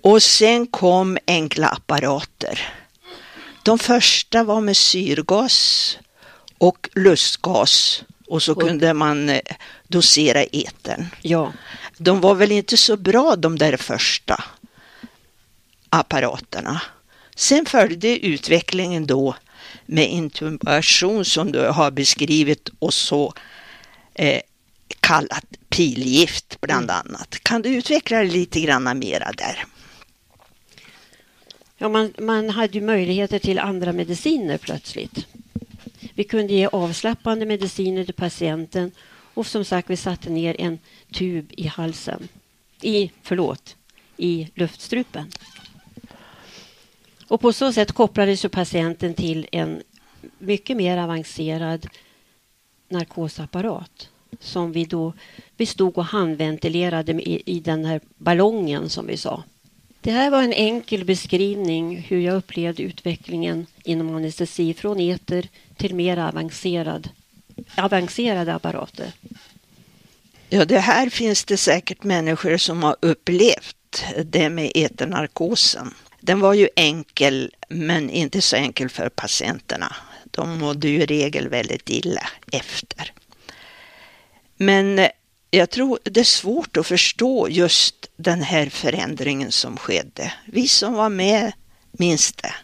Och 0.00 0.22
sen 0.22 0.66
kom 0.66 1.18
enkla 1.26 1.68
apparater. 1.68 2.72
De 3.62 3.78
första 3.78 4.44
var 4.44 4.60
med 4.60 4.76
syrgas 4.76 5.98
och 6.58 6.88
lustgas 6.94 8.04
och 8.26 8.42
så 8.42 8.54
kunde 8.54 8.94
man 8.94 9.28
eh, 9.28 9.40
dosera 9.88 10.42
etern. 10.42 11.06
Ja. 11.22 11.52
De 11.98 12.20
var 12.20 12.34
väl 12.34 12.52
inte 12.52 12.76
så 12.76 12.96
bra 12.96 13.36
de 13.36 13.58
där 13.58 13.76
första 13.76 14.44
apparaterna. 15.90 16.82
Sen 17.36 17.66
följde 17.66 18.26
utvecklingen 18.26 19.06
då 19.06 19.34
med 19.86 20.10
intubation 20.10 21.24
som 21.24 21.52
du 21.52 21.60
har 21.60 21.90
beskrivit 21.90 22.70
och 22.78 22.94
så 22.94 23.34
eh, 24.14 24.40
kallat 25.00 25.44
pilgift 25.68 26.60
bland 26.60 26.90
mm. 26.90 26.96
annat. 26.96 27.38
Kan 27.42 27.62
du 27.62 27.68
utveckla 27.68 28.22
lite 28.22 28.60
grann 28.60 28.98
mera 28.98 29.32
där? 29.32 29.64
Ja, 31.76 31.88
man, 31.88 32.14
man 32.18 32.50
hade 32.50 32.78
ju 32.78 32.84
möjligheter 32.84 33.38
till 33.38 33.58
andra 33.58 33.92
mediciner 33.92 34.58
plötsligt. 34.58 35.26
Vi 36.18 36.24
kunde 36.24 36.52
ge 36.52 36.66
avslappande 36.66 37.46
mediciner 37.46 38.04
till 38.04 38.14
patienten 38.14 38.92
och 39.34 39.46
som 39.46 39.64
sagt 39.64 39.90
vi 39.90 39.96
satte 39.96 40.30
ner 40.30 40.60
en 40.60 40.78
tub 41.12 41.52
i 41.56 41.66
halsen. 41.66 42.28
I, 42.82 43.10
förlåt, 43.22 43.76
i 44.16 44.48
luftstrupen. 44.54 45.30
Och 47.28 47.40
på 47.40 47.52
så 47.52 47.72
sätt 47.72 47.92
kopplades 47.92 48.44
ju 48.44 48.48
patienten 48.48 49.14
till 49.14 49.46
en 49.52 49.82
mycket 50.38 50.76
mer 50.76 50.98
avancerad 50.98 51.86
narkosapparat 52.88 54.08
som 54.40 54.72
vi 54.72 54.84
då 54.84 55.12
vi 55.56 55.66
stod 55.66 55.98
och 55.98 56.04
handventilerade 56.04 57.12
i, 57.12 57.42
i 57.46 57.60
den 57.60 57.84
här 57.84 58.00
ballongen 58.16 58.88
som 58.88 59.06
vi 59.06 59.16
sa. 59.16 59.42
Det 60.00 60.10
här 60.10 60.30
var 60.30 60.42
en 60.42 60.52
enkel 60.52 61.04
beskrivning 61.04 61.96
hur 62.08 62.20
jag 62.20 62.36
upplevde 62.36 62.82
utvecklingen 62.82 63.66
inom 63.84 64.16
anestesi 64.16 64.74
från 64.74 65.00
eter 65.00 65.48
till 65.76 65.94
mer 65.94 66.16
avancerad, 66.16 67.08
avancerade 67.76 68.54
apparater. 68.54 69.12
Ja, 70.48 70.64
det 70.64 70.78
här 70.78 71.08
finns 71.08 71.44
det 71.44 71.56
säkert 71.56 72.02
människor 72.02 72.56
som 72.56 72.82
har 72.82 72.96
upplevt 73.00 74.04
det 74.24 74.50
med 74.50 74.72
eternarkosen. 74.74 75.94
Den 76.20 76.40
var 76.40 76.54
ju 76.54 76.68
enkel, 76.76 77.54
men 77.68 78.10
inte 78.10 78.42
så 78.42 78.56
enkel 78.56 78.88
för 78.88 79.08
patienterna. 79.08 79.96
De 80.24 80.58
mådde 80.58 80.88
ju 80.88 81.02
i 81.02 81.06
regel 81.06 81.48
väldigt 81.48 81.90
illa 81.90 82.28
efter. 82.52 83.12
Men 84.56 85.08
jag 85.50 85.70
tror 85.70 85.98
det 86.02 86.20
är 86.20 86.24
svårt 86.24 86.76
att 86.76 86.86
förstå 86.86 87.48
just 87.48 88.10
den 88.16 88.42
här 88.42 88.68
förändringen 88.68 89.52
som 89.52 89.76
skedde. 89.76 90.32
Vi 90.46 90.68
som 90.68 90.94
var 90.94 91.08
med 91.08 91.52
minns 91.92 92.32
det. 92.32 92.54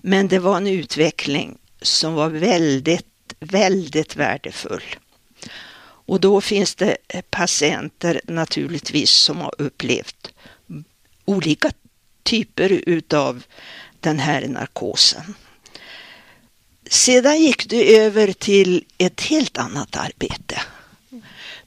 Men 0.00 0.28
det 0.28 0.38
var 0.38 0.56
en 0.56 0.66
utveckling 0.66 1.58
som 1.82 2.14
var 2.14 2.28
väldigt, 2.28 3.34
väldigt 3.40 4.16
värdefull. 4.16 4.96
Och 6.06 6.20
då 6.20 6.40
finns 6.40 6.74
det 6.74 6.96
patienter 7.30 8.20
naturligtvis 8.24 9.10
som 9.10 9.40
har 9.40 9.54
upplevt 9.58 10.32
olika 11.24 11.70
typer 12.22 12.70
utav 12.86 13.42
den 14.00 14.18
här 14.18 14.48
narkosen. 14.48 15.34
Sedan 16.90 17.42
gick 17.42 17.68
du 17.68 17.96
över 17.96 18.32
till 18.32 18.84
ett 18.98 19.20
helt 19.20 19.58
annat 19.58 19.96
arbete. 19.96 20.60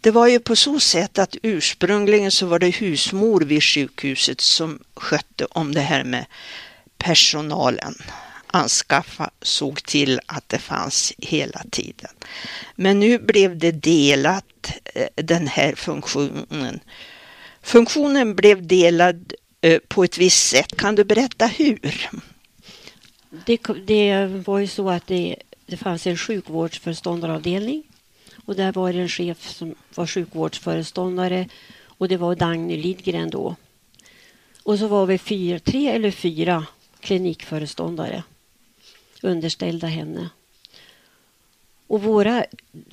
Det 0.02 0.12
var 0.12 0.28
ju 0.28 0.40
på 0.40 0.56
så 0.56 0.80
sätt 0.80 1.20
att 1.20 1.36
ursprungligen 1.42 2.32
så 2.32 2.46
var 2.46 2.60
det 2.60 2.70
husmor 2.70 3.42
vid 3.42 3.64
sjukhuset 3.64 4.42
som 4.42 4.80
skötte 4.96 5.46
om 5.46 5.74
det 5.74 5.82
här 5.82 6.04
med 6.04 6.26
personalen. 6.98 7.96
Anskaffa, 8.48 9.30
såg 9.42 9.84
till 9.84 10.20
att 10.26 10.50
det 10.50 10.60
fanns 10.60 11.14
hela 11.18 11.64
tiden. 11.72 12.10
Men 12.76 13.00
nu 13.00 13.20
blev 13.20 13.58
det 13.58 13.72
delat, 13.72 14.72
eh, 14.96 15.08
den 15.16 15.48
här 15.48 15.76
funktionen. 15.76 16.80
Funktionen 17.62 18.36
blev 18.36 18.68
delad 18.68 19.34
eh, 19.62 19.80
på 19.88 20.04
ett 20.04 20.18
visst 20.18 20.50
sätt. 20.50 20.78
Kan 20.78 20.96
du 20.96 21.04
berätta 21.04 21.46
hur? 21.46 22.10
Det, 23.46 23.60
det 23.86 24.26
var 24.28 24.60
ju 24.60 24.68
så 24.68 24.90
att 24.90 25.08
det, 25.08 25.36
det 25.66 25.78
fanns 25.78 26.08
en 26.08 26.18
sjukvårdsföreståndaravdelning 26.18 27.84
och 28.48 28.56
där 28.56 28.72
var 28.72 28.94
det 28.94 29.00
en 29.00 29.10
chef 29.10 29.50
som 29.50 29.76
var 29.96 30.08
sjukvårdsföreståndare 30.08 31.50
och 31.84 32.08
det 32.08 32.18
var 32.18 32.36
Dagny 32.36 32.78
Lidgren 32.78 33.30
då. 33.30 33.56
Och 34.64 34.80
så 34.80 34.88
var 34.88 35.06
vi 35.06 35.18
fyra, 35.18 35.60
tre 35.60 35.88
eller 35.88 36.12
fyra 36.12 36.66
klinikföreståndare 37.00 38.24
underställda 39.22 39.88
henne. 39.88 40.30
Och 41.88 42.04
våra, 42.04 42.46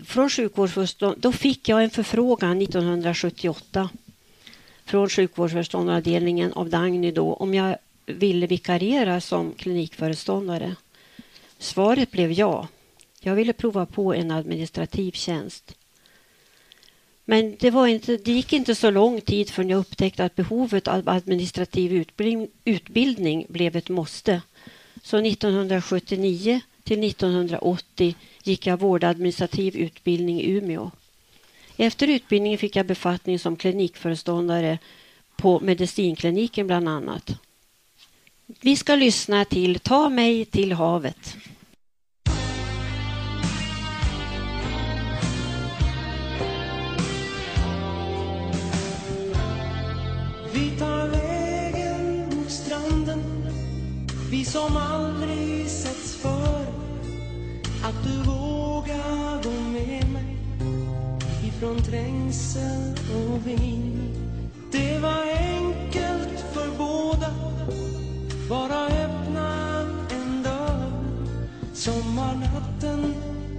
från 0.04 0.30
sjukvårdsföreståndare, 0.30 1.20
då 1.20 1.32
fick 1.32 1.68
jag 1.68 1.84
en 1.84 1.90
förfrågan 1.90 2.62
1978 2.62 3.88
från 4.84 5.08
sjukvårdsföreståndaravdelningen 5.08 6.52
av 6.52 6.70
Dagny 6.70 7.12
då 7.12 7.34
om 7.34 7.54
jag 7.54 7.76
ville 8.06 8.46
vikariera 8.46 9.20
som 9.20 9.52
klinikföreståndare. 9.52 10.76
Svaret 11.58 12.10
blev 12.10 12.32
ja. 12.32 12.68
Jag 13.26 13.34
ville 13.34 13.52
prova 13.52 13.86
på 13.86 14.14
en 14.14 14.30
administrativ 14.30 15.12
tjänst. 15.12 15.74
Men 17.24 17.56
det, 17.60 17.70
var 17.70 17.86
inte, 17.86 18.16
det 18.16 18.32
gick 18.32 18.52
inte 18.52 18.74
så 18.74 18.90
lång 18.90 19.20
tid 19.20 19.50
förrän 19.50 19.68
jag 19.68 19.78
upptäckte 19.78 20.24
att 20.24 20.36
behovet 20.36 20.88
av 20.88 21.08
administrativ 21.08 22.04
utbildning 22.64 23.46
blev 23.48 23.76
ett 23.76 23.88
måste. 23.88 24.42
Så 25.02 25.18
1979 25.18 26.60
till 26.82 27.04
1980 27.04 28.14
gick 28.42 28.66
jag 28.66 28.80
vårdadministrativ 28.80 29.76
utbildning 29.76 30.40
i 30.40 30.50
Umeå. 30.50 30.90
Efter 31.76 32.08
utbildningen 32.08 32.58
fick 32.58 32.76
jag 32.76 32.86
befattning 32.86 33.38
som 33.38 33.56
klinikföreståndare 33.56 34.78
på 35.36 35.60
medicinkliniken 35.60 36.66
bland 36.66 36.88
annat. 36.88 37.30
Vi 38.46 38.76
ska 38.76 38.94
lyssna 38.94 39.44
till 39.44 39.78
Ta 39.78 40.08
mig 40.08 40.44
till 40.44 40.72
havet. 40.72 41.36
som 54.54 54.76
aldrig 54.76 55.68
setts 55.70 56.16
för 56.16 56.66
Att 57.84 58.04
du 58.04 58.22
vågar 58.22 59.42
gå 59.42 59.50
med 59.50 60.12
mig 60.12 60.36
ifrån 61.44 61.82
trängsel 61.82 62.94
och 63.14 63.46
vind. 63.46 64.16
Det 64.72 64.98
var 64.98 65.22
enkelt 65.36 66.40
för 66.52 66.68
båda. 66.78 67.30
Bara 68.48 68.86
öppna 68.86 69.80
en 70.10 70.42
dörr. 70.42 70.92
Sommarnatten 71.72 73.14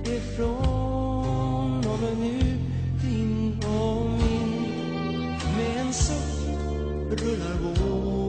är 0.06 0.36
från 0.38 1.86
och 1.94 2.00
med 2.00 2.18
nu 2.18 2.58
din 3.02 3.60
och 3.64 4.06
min. 4.06 4.68
Med 5.58 5.82
en 5.82 5.94
suck 5.94 6.60
rullar 7.12 7.58
vår 7.64 8.25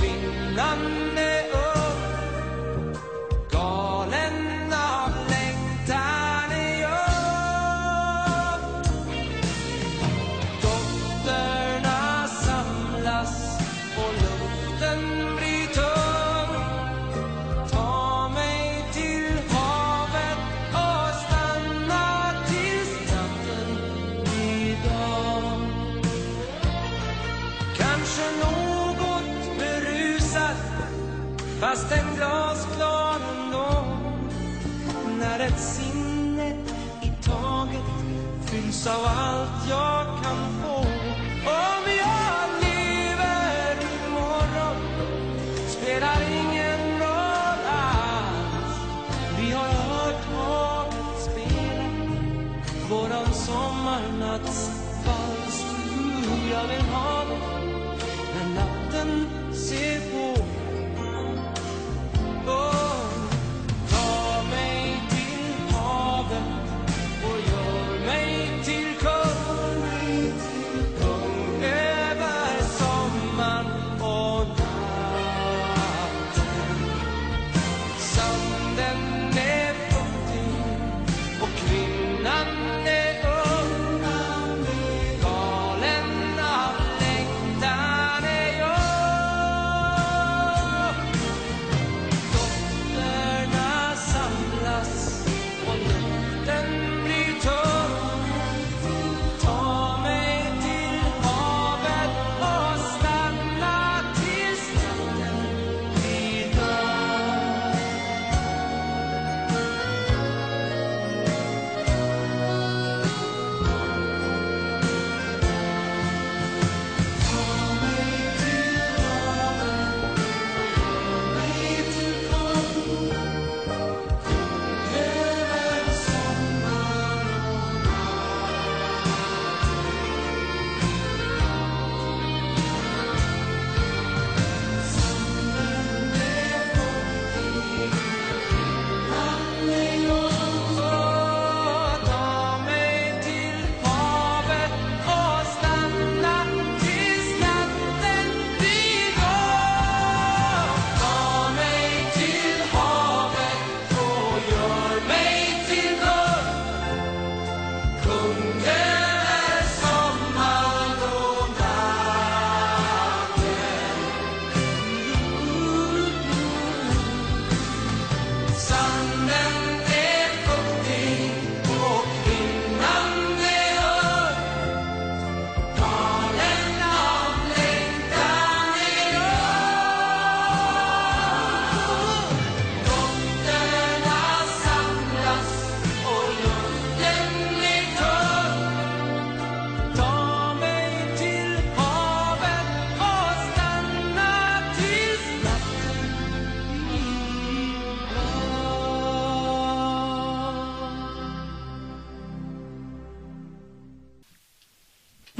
finlandais. 0.00 1.37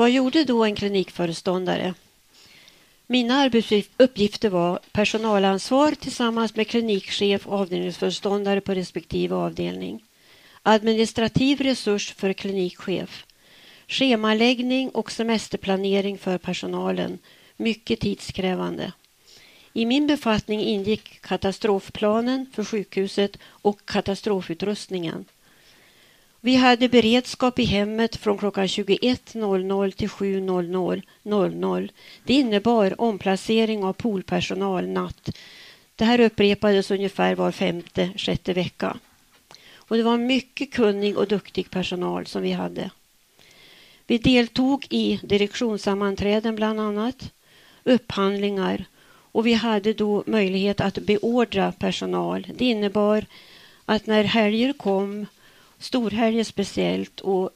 Vad 0.08 0.14
gjorde 0.14 0.44
då 0.44 0.64
en 0.64 0.74
klinikföreståndare? 0.74 1.94
Mina 3.06 3.34
arbetsuppgifter 3.34 4.48
var 4.48 4.80
personalansvar 4.92 5.92
tillsammans 5.92 6.56
med 6.56 6.68
klinikchef 6.68 7.46
och 7.46 7.58
avdelningsföreståndare 7.58 8.60
på 8.60 8.74
respektive 8.74 9.34
avdelning. 9.34 10.04
Administrativ 10.62 11.60
resurs 11.60 12.12
för 12.12 12.32
klinikchef. 12.32 13.26
Schemaläggning 13.88 14.90
och 14.90 15.12
semesterplanering 15.12 16.18
för 16.18 16.38
personalen. 16.38 17.18
Mycket 17.56 18.00
tidskrävande. 18.00 18.92
I 19.72 19.86
min 19.86 20.06
befattning 20.06 20.60
ingick 20.60 21.20
katastrofplanen 21.20 22.46
för 22.54 22.64
sjukhuset 22.64 23.38
och 23.42 23.86
katastrofutrustningen. 23.86 25.24
Vi 26.40 26.54
hade 26.56 26.88
beredskap 26.88 27.58
i 27.58 27.64
hemmet 27.64 28.16
från 28.16 28.38
klockan 28.38 28.66
21.00 28.66 29.90
till 29.90 30.08
7.00. 30.08 31.90
Det 32.24 32.34
innebar 32.34 33.00
omplacering 33.00 33.84
av 33.84 33.92
poolpersonal 33.92 34.88
natt. 34.88 35.30
Det 35.96 36.04
här 36.04 36.20
upprepades 36.20 36.90
ungefär 36.90 37.34
var 37.34 37.52
femte, 37.52 38.10
sjätte 38.16 38.52
vecka. 38.52 38.96
Och 39.74 39.96
det 39.96 40.02
var 40.02 40.16
mycket 40.16 40.72
kunnig 40.72 41.18
och 41.18 41.28
duktig 41.28 41.70
personal 41.70 42.26
som 42.26 42.42
vi 42.42 42.52
hade. 42.52 42.90
Vi 44.06 44.18
deltog 44.18 44.86
i 44.90 45.20
direktionssammanträden 45.22 46.56
bland 46.56 46.80
annat, 46.80 47.32
upphandlingar 47.84 48.84
och 49.32 49.46
vi 49.46 49.54
hade 49.54 49.92
då 49.92 50.22
möjlighet 50.26 50.80
att 50.80 50.98
beordra 50.98 51.72
personal. 51.72 52.46
Det 52.54 52.64
innebar 52.64 53.24
att 53.84 54.06
när 54.06 54.24
helger 54.24 54.72
kom, 54.72 55.26
storhelger 55.78 56.44
speciellt, 56.44 57.20
och, 57.20 57.50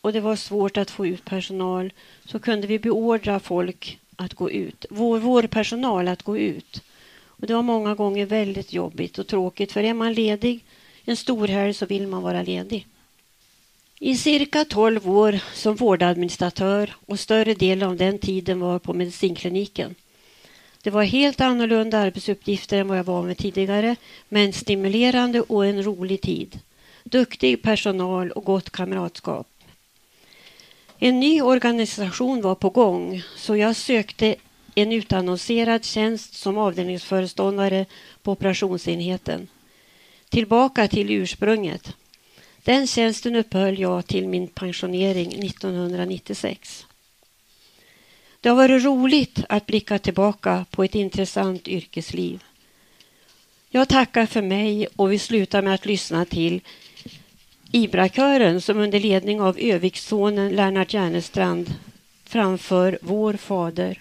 och 0.00 0.12
det 0.12 0.20
var 0.20 0.36
svårt 0.36 0.76
att 0.76 0.90
få 0.90 1.06
ut 1.06 1.24
personal 1.24 1.92
så 2.24 2.38
kunde 2.38 2.66
vi 2.66 2.78
beordra 2.78 3.40
folk 3.40 3.98
att 4.16 4.34
gå 4.34 4.50
ut, 4.50 4.86
vår, 4.90 5.18
vår 5.18 5.42
personal 5.42 6.08
att 6.08 6.22
gå 6.22 6.38
ut. 6.38 6.82
Och 7.26 7.46
det 7.46 7.54
var 7.54 7.62
många 7.62 7.94
gånger 7.94 8.26
väldigt 8.26 8.72
jobbigt 8.72 9.18
och 9.18 9.26
tråkigt 9.26 9.72
för 9.72 9.82
är 9.82 9.94
man 9.94 10.12
ledig 10.12 10.64
en 11.04 11.16
storhelg 11.16 11.74
så 11.74 11.86
vill 11.86 12.06
man 12.06 12.22
vara 12.22 12.42
ledig. 12.42 12.86
I 14.00 14.16
cirka 14.16 14.64
12 14.64 15.10
år 15.10 15.40
som 15.54 15.76
vårdadministratör 15.76 16.94
och 17.06 17.20
större 17.20 17.54
delen 17.54 17.88
av 17.88 17.96
den 17.96 18.18
tiden 18.18 18.60
var 18.60 18.78
på 18.78 18.94
medicinkliniken. 18.94 19.94
Det 20.82 20.90
var 20.90 21.02
helt 21.02 21.40
annorlunda 21.40 21.98
arbetsuppgifter 21.98 22.78
än 22.78 22.88
vad 22.88 22.98
jag 22.98 23.04
var 23.04 23.22
med 23.22 23.38
tidigare, 23.38 23.96
men 24.28 24.52
stimulerande 24.52 25.40
och 25.40 25.66
en 25.66 25.82
rolig 25.82 26.20
tid. 26.20 26.60
Duktig 27.10 27.62
personal 27.62 28.30
och 28.30 28.44
gott 28.44 28.70
kamratskap. 28.70 29.46
En 30.98 31.20
ny 31.20 31.42
organisation 31.42 32.42
var 32.42 32.54
på 32.54 32.70
gång, 32.70 33.22
så 33.36 33.56
jag 33.56 33.76
sökte 33.76 34.36
en 34.74 34.92
utannonserad 34.92 35.84
tjänst 35.84 36.34
som 36.34 36.58
avdelningsföreståndare 36.58 37.86
på 38.22 38.32
operationsenheten. 38.32 39.48
Tillbaka 40.28 40.88
till 40.88 41.10
ursprunget. 41.10 41.96
Den 42.64 42.86
tjänsten 42.86 43.36
upphöll 43.36 43.78
jag 43.78 44.06
till 44.06 44.28
min 44.28 44.48
pensionering 44.48 45.44
1996. 45.44 46.86
Det 48.40 48.48
har 48.48 48.56
varit 48.56 48.84
roligt 48.84 49.44
att 49.48 49.66
blicka 49.66 49.98
tillbaka 49.98 50.64
på 50.70 50.84
ett 50.84 50.94
intressant 50.94 51.68
yrkesliv. 51.68 52.44
Jag 53.70 53.88
tackar 53.88 54.26
för 54.26 54.42
mig 54.42 54.86
och 54.96 55.12
vi 55.12 55.18
slutar 55.18 55.62
med 55.62 55.74
att 55.74 55.86
lyssna 55.86 56.24
till 56.24 56.60
Ibrakören 57.72 58.60
som 58.60 58.78
under 58.78 59.00
ledning 59.00 59.40
av 59.40 59.58
Övikssonen 59.58 60.56
Lennart 60.56 60.94
Järnestrand 60.94 61.74
framför 62.24 62.98
Vår 63.02 63.32
Fader. 63.32 64.00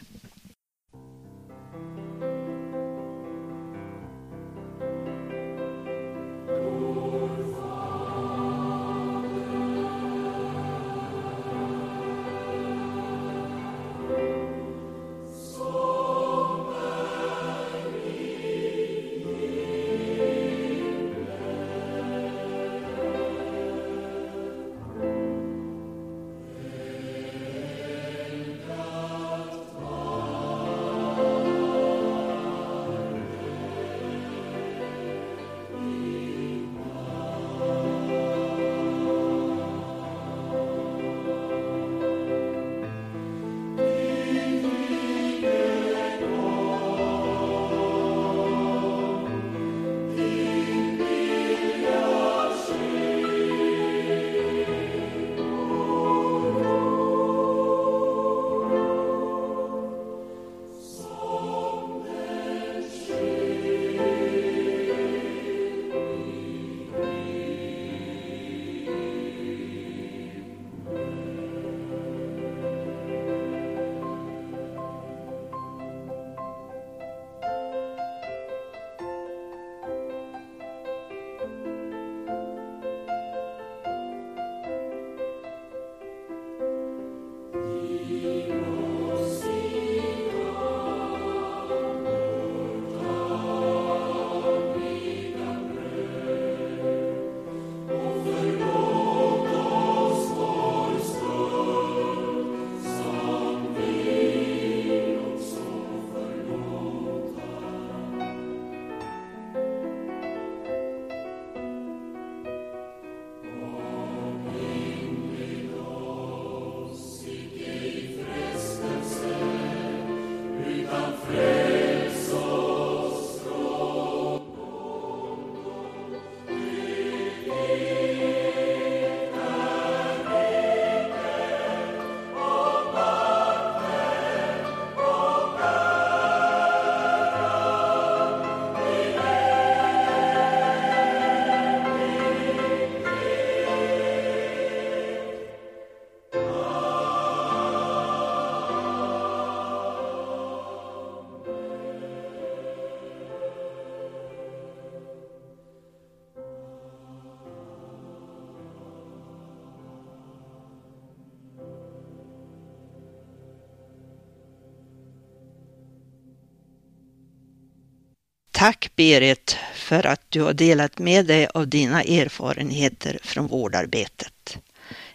Tack 168.67 168.91
Berit 168.95 169.57
för 169.75 170.05
att 170.05 170.21
du 170.29 170.41
har 170.41 170.53
delat 170.53 170.99
med 170.99 171.25
dig 171.25 171.47
av 171.53 171.67
dina 171.67 172.03
erfarenheter 172.03 173.19
från 173.23 173.47
vårdarbetet. 173.47 174.57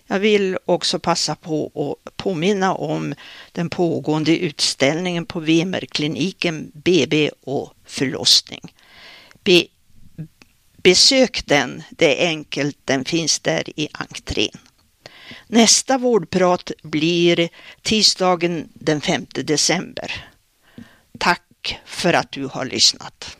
Jag 0.06 0.18
vill 0.18 0.58
också 0.64 0.98
passa 0.98 1.34
på 1.34 1.70
att 2.06 2.16
påminna 2.16 2.74
om 2.74 3.14
den 3.52 3.70
pågående 3.70 4.38
utställningen 4.38 5.26
på 5.26 5.40
Vemerkliniken 5.40 6.70
BB 6.74 7.30
och 7.40 7.74
förlossning. 7.84 8.74
Be 9.44 9.66
besök 10.76 11.46
den, 11.46 11.82
det 11.90 12.24
är 12.24 12.28
enkelt, 12.28 12.78
den 12.84 13.04
finns 13.04 13.40
där 13.40 13.80
i 13.80 13.88
entrén. 13.92 14.58
Nästa 15.46 15.98
vårdprat 15.98 16.70
blir 16.82 17.48
tisdagen 17.82 18.68
den 18.74 19.00
5 19.00 19.26
december. 19.30 20.24
Tack 21.18 21.80
för 21.84 22.12
att 22.12 22.32
du 22.32 22.46
har 22.46 22.64
lyssnat. 22.64 23.36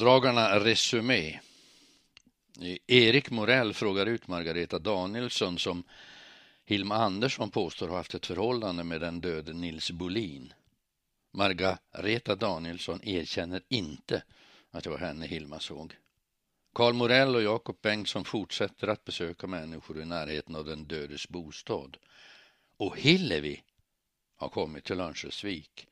Föredragarna 0.00 0.60
Resumé. 0.60 1.40
Erik 2.86 3.30
Morell 3.30 3.74
frågar 3.74 4.06
ut 4.06 4.28
Margareta 4.28 4.78
Danielsson 4.78 5.58
som 5.58 5.84
Hilma 6.64 6.94
Andersson 6.94 7.50
påstår 7.50 7.88
har 7.88 7.96
haft 7.96 8.14
ett 8.14 8.26
förhållande 8.26 8.84
med 8.84 9.00
den 9.00 9.20
döde 9.20 9.52
Nils 9.52 9.90
Bolin. 9.90 10.52
Margareta 11.32 12.36
Danielsson 12.36 13.00
erkänner 13.02 13.62
inte 13.68 14.22
att 14.70 14.84
det 14.84 14.90
var 14.90 14.98
henne 14.98 15.26
Hilma 15.26 15.60
såg. 15.60 15.96
Karl 16.74 16.94
Morell 16.94 17.36
och 17.36 17.42
Jakob 17.42 17.76
Bengtsson 17.82 18.24
fortsätter 18.24 18.88
att 18.88 19.04
besöka 19.04 19.46
människor 19.46 20.02
i 20.02 20.04
närheten 20.04 20.56
av 20.56 20.64
den 20.64 20.84
dödes 20.84 21.28
bostad. 21.28 21.96
Och 22.76 22.98
Hillevi 22.98 23.62
har 24.36 24.48
kommit 24.48 24.84
till 24.84 25.00
Örnsköldsvik 25.00 25.86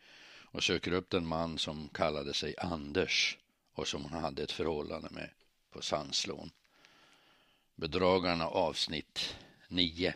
och 0.45 0.63
söker 0.63 0.93
upp 0.93 1.11
den 1.11 1.27
man 1.27 1.59
som 1.59 1.89
kallade 1.89 2.35
sig 2.35 2.55
Anders 2.59 3.39
och 3.79 3.89
som 3.89 4.05
hon 4.05 4.23
hade 4.23 4.43
ett 4.43 4.53
förhållande 4.53 5.09
med 5.11 5.31
på 5.73 5.83
Sandslån. 5.83 6.51
Bedragarna 7.75 8.47
avsnitt 8.47 9.37
9. 9.69 10.15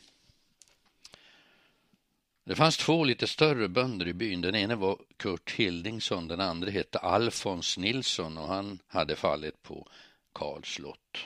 Det 2.44 2.54
fanns 2.54 2.76
två 2.76 3.04
lite 3.04 3.26
större 3.26 3.68
bönder 3.68 4.08
i 4.08 4.12
byn. 4.12 4.40
Den 4.40 4.54
ene 4.54 4.74
var 4.74 4.98
Kurt 5.16 5.50
Hildingsson, 5.50 6.28
den 6.28 6.40
andra 6.40 6.70
hette 6.70 6.98
Alfons 6.98 7.78
Nilsson 7.78 8.38
och 8.38 8.48
han 8.48 8.78
hade 8.86 9.16
fallit 9.16 9.62
på 9.62 9.88
Karls 10.32 10.68
slott. 10.68 11.18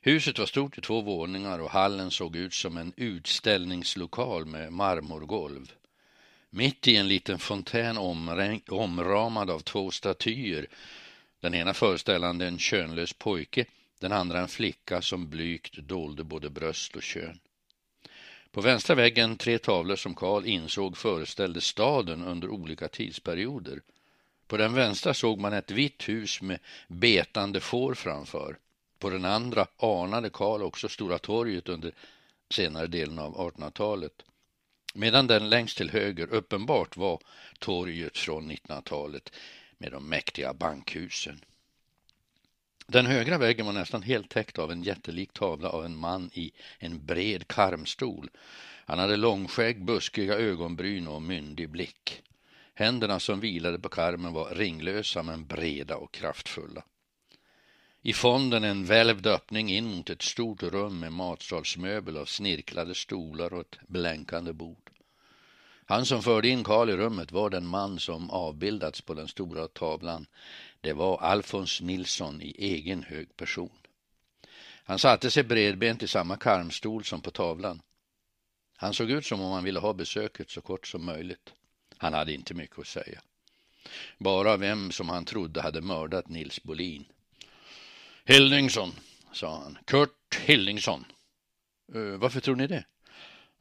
Huset 0.00 0.38
var 0.38 0.46
stort 0.46 0.78
i 0.78 0.80
två 0.80 1.00
våningar 1.00 1.58
och 1.58 1.70
hallen 1.70 2.10
såg 2.10 2.36
ut 2.36 2.54
som 2.54 2.76
en 2.76 2.92
utställningslokal 2.96 4.46
med 4.46 4.72
marmorgolv. 4.72 5.72
Mitt 6.50 6.88
i 6.88 6.96
en 6.96 7.08
liten 7.08 7.38
fontän 7.38 7.98
omramad 8.68 9.50
av 9.50 9.60
två 9.60 9.90
statyer, 9.90 10.66
den 11.46 11.54
ena 11.54 11.74
föreställande 11.74 12.46
en 12.46 12.58
könlös 12.58 13.12
pojke, 13.12 13.64
den 13.98 14.12
andra 14.12 14.40
en 14.40 14.48
flicka 14.48 15.02
som 15.02 15.30
blygt 15.30 15.78
dolde 15.78 16.24
både 16.24 16.50
bröst 16.50 16.96
och 16.96 17.02
kön. 17.02 17.38
På 18.50 18.60
vänstra 18.60 18.94
väggen 18.94 19.36
tre 19.36 19.58
tavlor 19.58 19.96
som 19.96 20.14
Karl 20.14 20.46
insåg 20.46 20.96
föreställde 20.96 21.60
staden 21.60 22.22
under 22.22 22.48
olika 22.48 22.88
tidsperioder. 22.88 23.80
På 24.46 24.56
den 24.56 24.74
vänstra 24.74 25.14
såg 25.14 25.38
man 25.38 25.52
ett 25.52 25.70
vitt 25.70 26.08
hus 26.08 26.42
med 26.42 26.58
betande 26.88 27.60
får 27.60 27.94
framför. 27.94 28.56
På 28.98 29.10
den 29.10 29.24
andra 29.24 29.66
anade 29.76 30.30
Karl 30.30 30.62
också 30.62 30.88
Stora 30.88 31.18
torget 31.18 31.68
under 31.68 31.92
senare 32.50 32.86
delen 32.86 33.18
av 33.18 33.36
1800-talet. 33.36 34.22
Medan 34.94 35.26
den 35.26 35.48
längst 35.48 35.76
till 35.76 35.90
höger 35.90 36.26
uppenbart 36.26 36.96
var 36.96 37.20
torget 37.58 38.18
från 38.18 38.50
1900-talet 38.50 39.32
med 39.78 39.92
de 39.92 40.08
mäktiga 40.08 40.54
bankhusen. 40.54 41.40
Den 42.86 43.06
högra 43.06 43.38
väggen 43.38 43.66
var 43.66 43.72
nästan 43.72 44.02
helt 44.02 44.30
täckt 44.30 44.58
av 44.58 44.72
en 44.72 44.82
jättelik 44.82 45.32
tavla 45.32 45.68
av 45.68 45.84
en 45.84 45.96
man 45.96 46.30
i 46.34 46.52
en 46.78 47.06
bred 47.06 47.48
karmstol. 47.48 48.30
Han 48.86 48.98
hade 48.98 49.16
långskägg, 49.16 49.84
buskiga 49.84 50.34
ögonbryn 50.34 51.08
och 51.08 51.22
myndig 51.22 51.70
blick. 51.70 52.22
Händerna 52.74 53.20
som 53.20 53.40
vilade 53.40 53.78
på 53.78 53.88
karmen 53.88 54.32
var 54.32 54.54
ringlösa 54.54 55.22
men 55.22 55.46
breda 55.46 55.96
och 55.96 56.12
kraftfulla. 56.12 56.84
I 58.02 58.12
fonden 58.12 58.64
en 58.64 58.84
välvd 58.84 59.26
öppning 59.26 59.70
in 59.70 59.84
mot 59.84 60.10
ett 60.10 60.22
stort 60.22 60.62
rum 60.62 61.00
med 61.00 61.12
matsalsmöbel 61.12 62.16
av 62.16 62.24
snirklade 62.24 62.94
stolar 62.94 63.54
och 63.54 63.60
ett 63.60 63.78
blänkande 63.88 64.52
bord. 64.52 64.90
Han 65.88 66.06
som 66.06 66.22
förde 66.22 66.48
in 66.48 66.64
Karl 66.64 66.90
i 66.90 66.96
rummet 66.96 67.32
var 67.32 67.50
den 67.50 67.66
man 67.66 68.00
som 68.00 68.30
avbildats 68.30 69.00
på 69.00 69.14
den 69.14 69.28
stora 69.28 69.68
tavlan. 69.68 70.26
Det 70.80 70.92
var 70.92 71.18
Alfons 71.18 71.80
Nilsson 71.80 72.42
i 72.42 72.54
egen 72.58 73.02
hög 73.02 73.36
person. 73.36 73.70
Han 74.84 74.98
satte 74.98 75.30
sig 75.30 75.42
bredbent 75.42 76.02
i 76.02 76.08
samma 76.08 76.36
karmstol 76.36 77.04
som 77.04 77.20
på 77.20 77.30
tavlan. 77.30 77.82
Han 78.76 78.94
såg 78.94 79.10
ut 79.10 79.26
som 79.26 79.40
om 79.40 79.52
han 79.52 79.64
ville 79.64 79.80
ha 79.80 79.92
besöket 79.92 80.50
så 80.50 80.60
kort 80.60 80.86
som 80.86 81.04
möjligt. 81.04 81.52
Han 81.98 82.14
hade 82.14 82.32
inte 82.32 82.54
mycket 82.54 82.78
att 82.78 82.86
säga. 82.86 83.20
Bara 84.18 84.56
vem 84.56 84.92
som 84.92 85.08
han 85.08 85.24
trodde 85.24 85.62
hade 85.62 85.80
mördat 85.80 86.28
Nils 86.28 86.62
Bolin. 86.62 87.04
Hildingsson, 88.24 88.92
sa 89.32 89.62
han. 89.62 89.78
Kurt 89.84 90.34
Hildingsson. 90.34 91.04
Uh, 91.94 92.12
eh, 92.12 92.18
varför 92.18 92.40
tror 92.40 92.56
ni 92.56 92.66
det? 92.66 92.84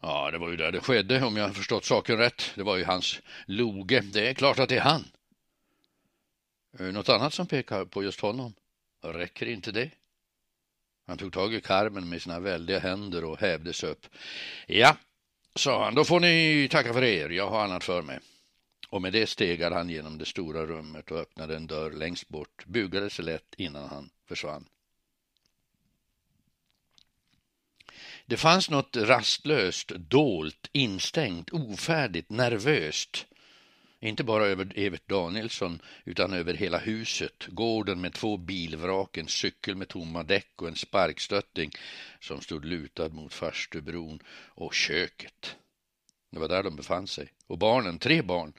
Ja, 0.07 0.31
det 0.31 0.37
var 0.37 0.49
ju 0.49 0.55
där 0.55 0.71
det 0.71 0.81
skedde, 0.81 1.23
om 1.23 1.37
jag 1.37 1.55
förstått 1.55 1.85
saken 1.85 2.17
rätt. 2.17 2.51
Det 2.55 2.63
var 2.63 2.77
ju 2.77 2.83
hans 2.83 3.21
loge. 3.45 4.01
Det 4.01 4.29
är 4.29 4.33
klart 4.33 4.59
att 4.59 4.69
det 4.69 4.77
är 4.77 4.81
han. 4.81 5.05
Något 6.79 7.09
annat 7.09 7.33
som 7.33 7.47
pekar 7.47 7.85
på 7.85 8.03
just 8.03 8.19
honom? 8.19 8.53
Räcker 9.03 9.45
inte 9.45 9.71
det? 9.71 9.91
Han 11.07 11.17
tog 11.17 11.33
tag 11.33 11.53
i 11.53 11.61
karmen 11.61 12.09
med 12.09 12.21
sina 12.21 12.39
väldiga 12.39 12.79
händer 12.79 13.23
och 13.23 13.39
hävdes 13.39 13.83
upp. 13.83 14.07
Ja, 14.67 14.97
sa 15.55 15.85
han, 15.85 15.95
då 15.95 16.05
får 16.05 16.19
ni 16.19 16.67
tacka 16.71 16.93
för 16.93 17.03
er. 17.03 17.29
Jag 17.29 17.49
har 17.49 17.63
annat 17.63 17.83
för 17.83 18.01
mig. 18.01 18.19
Och 18.89 19.01
med 19.01 19.13
det 19.13 19.27
stegade 19.27 19.75
han 19.75 19.89
genom 19.89 20.17
det 20.17 20.25
stora 20.25 20.65
rummet 20.65 21.11
och 21.11 21.17
öppnade 21.19 21.55
en 21.55 21.67
dörr 21.67 21.91
längst 21.91 22.27
bort, 22.27 22.65
bugade 22.65 23.09
sig 23.09 23.25
lätt 23.25 23.55
innan 23.57 23.89
han 23.89 24.09
försvann. 24.27 24.65
Det 28.27 28.37
fanns 28.37 28.69
något 28.69 28.95
rastlöst, 28.95 29.91
dolt, 29.95 30.69
instängt, 30.71 31.49
ofärdigt, 31.53 32.29
nervöst. 32.29 33.25
Inte 33.99 34.23
bara 34.23 34.45
över 34.45 34.71
Evert 34.75 35.09
Danielsson 35.09 35.81
utan 36.05 36.33
över 36.33 36.53
hela 36.53 36.77
huset, 36.77 37.47
gården 37.47 38.01
med 38.01 38.13
två 38.13 38.37
bilvrak, 38.37 39.17
en 39.17 39.27
cykel 39.27 39.75
med 39.75 39.87
tomma 39.87 40.23
däck 40.23 40.61
och 40.61 40.67
en 40.67 40.75
sparkstötting 40.75 41.71
som 42.19 42.41
stod 42.41 42.65
lutad 42.65 43.09
mot 43.09 43.33
farstubron 43.33 44.19
och 44.45 44.73
köket. 44.73 45.55
Det 46.31 46.39
var 46.39 46.47
där 46.47 46.63
de 46.63 46.75
befann 46.75 47.07
sig. 47.07 47.33
Och 47.47 47.57
barnen, 47.57 47.99
tre 47.99 48.21
barn, 48.21 48.53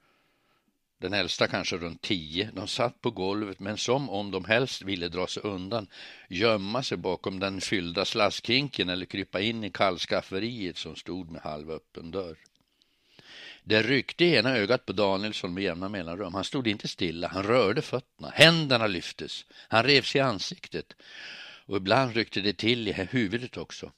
den 0.98 1.12
äldsta 1.12 1.46
kanske 1.46 1.76
runt 1.76 2.02
tio, 2.02 2.50
de 2.52 2.68
satt 2.68 3.00
på 3.00 3.10
golvet 3.10 3.60
men 3.60 3.76
som 3.76 4.10
om 4.10 4.30
de 4.30 4.44
helst 4.44 4.82
ville 4.82 5.08
dra 5.08 5.26
sig 5.26 5.42
undan, 5.42 5.86
gömma 6.28 6.82
sig 6.82 6.98
bakom 6.98 7.40
den 7.40 7.60
fyllda 7.60 8.04
slaskhinken 8.04 8.88
eller 8.88 9.06
krypa 9.06 9.40
in 9.40 9.64
i 9.64 9.70
kallskafferiet 9.70 10.76
som 10.76 10.96
stod 10.96 11.30
med 11.30 11.42
halvöppen 11.42 12.10
dörr. 12.10 12.36
Det 13.64 13.82
ryckte 13.82 14.24
i 14.24 14.34
ena 14.34 14.56
ögat 14.56 14.86
på 14.86 14.92
Danielsson 14.92 15.54
med 15.54 15.64
jämna 15.64 15.88
mellanrum. 15.88 16.34
Han 16.34 16.44
stod 16.44 16.66
inte 16.66 16.88
stilla, 16.88 17.28
han 17.28 17.42
rörde 17.42 17.82
fötterna, 17.82 18.30
händerna 18.34 18.86
lyftes, 18.86 19.44
han 19.68 19.84
rev 19.84 20.02
sig 20.02 20.18
i 20.18 20.22
ansiktet 20.22 20.92
och 21.66 21.76
ibland 21.76 22.14
ryckte 22.14 22.40
det 22.40 22.52
till 22.52 22.88
i 22.88 22.92
huvudet 22.92 23.56
också. 23.56 23.92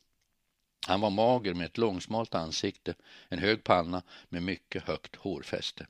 Han 0.86 1.00
var 1.00 1.10
mager 1.10 1.54
med 1.54 1.66
ett 1.66 1.78
långsmalt 1.78 2.34
ansikte, 2.34 2.94
en 3.28 3.38
hög 3.38 3.64
panna 3.64 4.02
med 4.28 4.42
mycket 4.42 4.82
högt 4.82 5.16
hårfäste. 5.16 5.86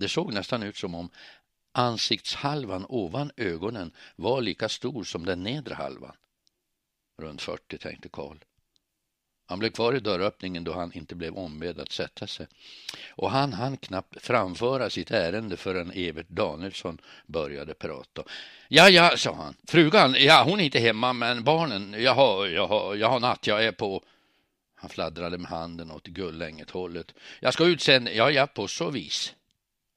Det 0.00 0.08
såg 0.08 0.32
nästan 0.32 0.62
ut 0.62 0.76
som 0.76 0.94
om 0.94 1.10
ansiktshalvan 1.72 2.86
ovan 2.88 3.30
ögonen 3.36 3.92
var 4.16 4.40
lika 4.40 4.68
stor 4.68 5.04
som 5.04 5.26
den 5.26 5.42
nedre 5.42 5.74
halvan. 5.74 6.16
Runt 7.18 7.42
40 7.42 7.78
tänkte 7.78 8.08
Karl. 8.08 8.36
Han 9.46 9.58
blev 9.58 9.70
kvar 9.70 9.96
i 9.96 10.00
dörröppningen 10.00 10.64
då 10.64 10.72
han 10.72 10.92
inte 10.92 11.14
blev 11.14 11.34
ombedd 11.34 11.80
att 11.80 11.92
sätta 11.92 12.26
sig. 12.26 12.46
Och 13.10 13.30
han 13.30 13.52
hann 13.52 13.76
knappt 13.76 14.22
framföra 14.22 14.90
sitt 14.90 15.10
ärende 15.10 15.56
förrän 15.56 15.92
Evert 15.94 16.28
Danielsson 16.28 16.98
började 17.26 17.74
prata. 17.74 18.22
Ja, 18.68 18.88
ja, 18.88 19.16
sa 19.16 19.34
han. 19.34 19.56
Frugan, 19.66 20.14
ja, 20.18 20.44
hon 20.44 20.60
är 20.60 20.64
inte 20.64 20.78
hemma, 20.78 21.12
men 21.12 21.44
barnen, 21.44 21.94
jag 21.98 22.14
har, 22.14 22.46
jag 22.46 22.66
har, 22.66 22.94
jag 22.94 23.08
har 23.08 23.20
natt, 23.20 23.46
jag 23.46 23.64
är 23.64 23.72
på... 23.72 24.04
Han 24.74 24.90
fladdrade 24.90 25.38
med 25.38 25.50
handen 25.50 25.90
åt 25.90 26.06
Gullänget-hållet. 26.06 27.14
Jag 27.40 27.54
ska 27.54 27.64
ut 27.64 27.80
sen, 27.80 28.08
ja, 28.12 28.30
ja, 28.30 28.46
på 28.46 28.68
så 28.68 28.90
vis. 28.90 29.34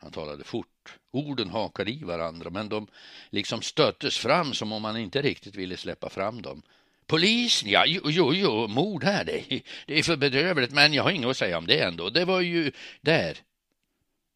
Han 0.04 0.12
talade 0.12 0.44
fort. 0.44 0.98
Orden 1.12 1.50
hakade 1.50 1.92
i 1.92 2.04
varandra, 2.04 2.50
men 2.50 2.70
de 2.70 2.88
liksom 3.30 3.62
stöttes 3.62 4.18
fram 4.18 4.54
som 4.54 4.72
om 4.72 4.82
man 4.82 4.98
inte 4.98 5.22
riktigt 5.22 5.56
ville 5.56 5.78
släppa 5.78 6.10
fram 6.10 6.42
dem. 6.42 6.62
Polisen, 7.08 7.70
ja, 7.70 7.86
jo, 7.88 8.02
jo, 8.06 8.34
jo 8.34 8.68
mord 8.68 9.04
här, 9.04 9.24
det, 9.24 9.62
det 9.86 10.00
är 10.00 10.04
för 10.04 10.16
bedrövligt, 10.16 10.72
men 10.72 10.94
jag 10.94 11.04
har 11.04 11.12
inget 11.12 11.30
att 11.30 11.38
säga 11.38 11.58
om 11.58 11.68
det 11.68 11.80
ändå. 11.80 12.10
Det 12.10 12.26
var 12.26 12.42
ju 12.42 12.72
där. 13.02 13.38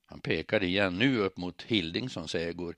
Han 0.05 0.19
pekade 0.19 0.65
igen, 0.65 0.97
nu 0.97 1.19
upp 1.19 1.37
mot 1.37 1.61
Hildingssons 1.61 2.35
ägor. 2.35 2.75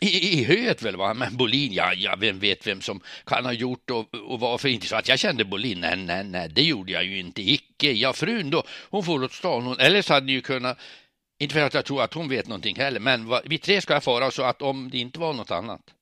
I, 0.00 0.40
i 0.40 0.44
höet 0.44 0.82
väl, 0.82 0.96
va? 0.96 1.14
Men 1.14 1.36
Bolin, 1.36 1.72
ja, 1.72 1.94
ja, 1.94 2.16
vem 2.18 2.38
vet 2.38 2.66
vem 2.66 2.80
som 2.80 3.00
kan 3.26 3.44
ha 3.44 3.52
gjort 3.52 3.90
och, 3.90 4.14
och 4.14 4.40
varför 4.40 4.68
inte 4.68 4.86
så 4.86 4.96
att 4.96 5.08
jag 5.08 5.18
kände 5.18 5.44
Bolin? 5.44 5.80
Nej, 5.80 5.96
nej, 5.96 6.24
nej, 6.24 6.48
det 6.48 6.62
gjorde 6.62 6.92
jag 6.92 7.04
ju 7.04 7.18
inte, 7.18 7.42
icke. 7.42 7.92
Ja, 7.92 8.12
frun 8.12 8.50
då, 8.50 8.62
hon 8.90 9.04
for 9.04 9.24
åt 9.24 9.32
stan, 9.32 9.62
hon, 9.62 9.80
eller 9.80 10.02
så 10.02 10.14
hade 10.14 10.26
ni 10.26 10.32
ju 10.32 10.40
kunnat 10.40 10.78
inte 11.38 11.54
för 11.54 11.60
att 11.60 11.74
jag 11.74 11.84
tror 11.84 12.02
att 12.02 12.14
hon 12.14 12.28
vet 12.28 12.46
någonting 12.46 12.76
heller, 12.76 13.00
men 13.00 13.40
vi 13.44 13.58
tre 13.58 13.80
ska 13.80 14.00
fara 14.00 14.30
så 14.30 14.42
att 14.42 14.62
om 14.62 14.90
det 14.90 14.98
inte 14.98 15.20
var 15.20 15.32
något 15.32 15.50
annat. 15.50 15.94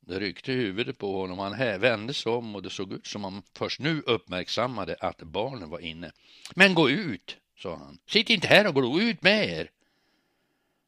Det 0.00 0.20
ryckte 0.20 0.52
huvudet 0.52 0.98
på 0.98 1.20
honom, 1.20 1.38
han 1.38 1.80
vände 1.80 2.14
sig 2.14 2.32
om 2.32 2.54
och 2.54 2.62
det 2.62 2.70
såg 2.70 2.92
ut 2.92 3.06
som 3.06 3.24
om 3.24 3.34
han 3.34 3.42
först 3.54 3.80
nu 3.80 4.02
uppmärksammade 4.06 4.96
att 5.00 5.18
barnen 5.18 5.70
var 5.70 5.78
inne. 5.78 6.12
Men 6.54 6.74
gå 6.74 6.90
ut, 6.90 7.36
sa 7.58 7.76
han. 7.76 7.98
Sitt 8.06 8.30
inte 8.30 8.48
här 8.48 8.66
och 8.66 8.74
gå 8.74 9.00
ut 9.00 9.22
med 9.22 9.48
er. 9.48 9.70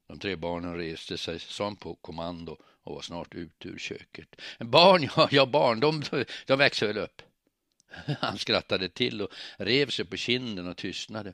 De 0.06 0.18
tre 0.18 0.36
barnen 0.36 0.76
reste 0.76 1.18
sig 1.18 1.40
som 1.40 1.76
på 1.76 1.94
kommando 1.94 2.56
och 2.82 2.94
var 2.94 3.02
snart 3.02 3.34
ute 3.34 3.68
ur 3.68 3.78
köket. 3.78 4.36
Barn, 4.58 5.08
ja, 5.16 5.28
ja 5.30 5.46
barn, 5.46 5.80
de, 5.80 6.02
de 6.46 6.58
växer 6.58 6.86
väl 6.86 6.98
upp. 6.98 7.22
Han 8.20 8.38
skrattade 8.38 8.88
till 8.88 9.22
och 9.22 9.32
rev 9.56 9.90
sig 9.90 10.04
på 10.04 10.16
kinden 10.16 10.68
och 10.68 10.76
tystnade. 10.76 11.32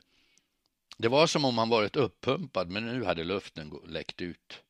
Det 0.99 1.07
var 1.07 1.27
som 1.27 1.45
om 1.45 1.57
han 1.57 1.69
varit 1.69 1.95
uppumpad, 1.95 2.69
men 2.69 2.85
nu 2.85 3.03
hade 3.03 3.23
luften 3.23 3.79
läckt 3.87 4.21
ut. 4.21 4.63